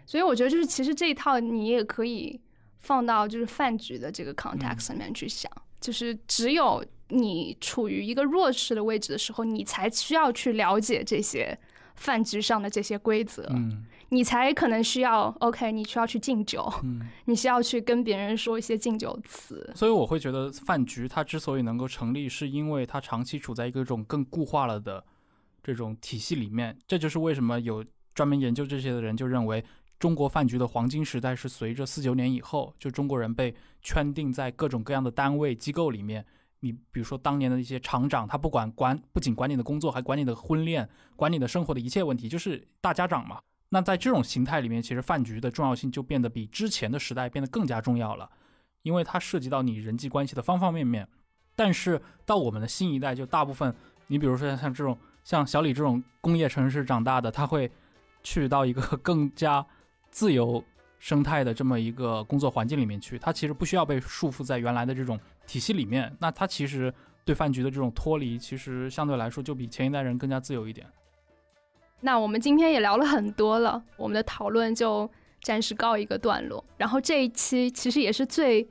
[0.06, 2.40] 所以我觉得，就是其实这一套你也可以
[2.80, 11.56] 放到就是饭局的这个 context 里面去想，就是只有你处于一个弱势的位置的时候，你才需要去了解这些
[12.00, 19.70] 饭局上的这些规则，嗯你才可能需要 OK，你需要去敬酒，嗯， 你需要去跟别人说一些敬酒词。
[19.76, 25.04] 所以我会觉得饭局它之所以能够成立，是因为它长期处在一个这种更固化了的
[25.62, 26.76] 这种体系里面。
[26.88, 27.84] 这就是为什么有
[28.14, 29.62] 专门研究这些的人就认为，
[29.98, 36.24] 中国饭局的黄金时代是随着四九年以后，就中国人被圈定在各种各样的单位机构里面。
[36.60, 43.40] 你比如说当年的一些厂长，他不管管不仅管你的工作，还管你的婚恋，管你的生活的一切问题，就是大家长嘛。
[43.70, 48.28] 那在这种形态里面，其实饭局的重要性就变得比之前的时代变得更加重要了，
[48.82, 51.08] 因为它涉及到你人际关系的方方面面。
[51.54, 53.74] 但是到我们的新一代，就大部分，
[54.08, 57.70] 你比如说像这种像小李这种工业城市长大的，他会
[58.22, 59.64] 去到一个更加
[60.10, 60.62] 自由
[61.00, 66.14] 生态的这么一个工作环境里面去，他其实不需要被束缚在原来的这种体系里面。
[66.20, 66.94] 那他其实
[67.24, 70.86] 对饭局的这种脱离，其实相对来说就比前一代人更加自由一点。
[72.02, 75.10] 那我们今天也聊了很多了，我们的讨论就
[75.42, 76.62] 暂时告一个段落。
[76.76, 78.68] 然后这一期其实也是最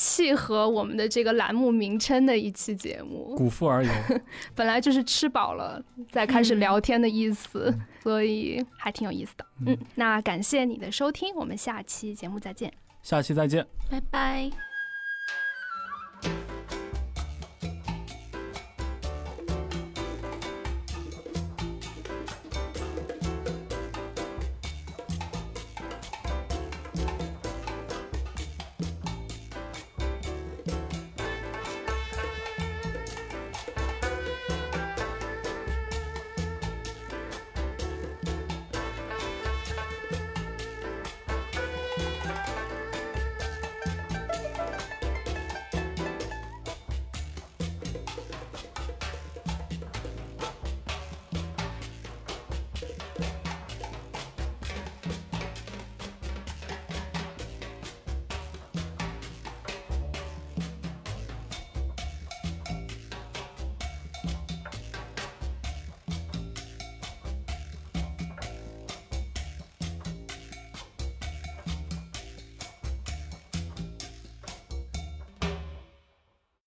[0.00, 3.90] 契合我们的这个栏目名称的一期节目，古富而游，
[4.54, 5.82] 本来就是吃饱了
[6.12, 9.44] 再开始聊天的意思，所以还挺有意思的。
[9.66, 12.72] 嗯，那感谢你的收听，我们下期节目再见。
[13.02, 13.66] 下期再见。
[13.90, 14.67] 拜拜。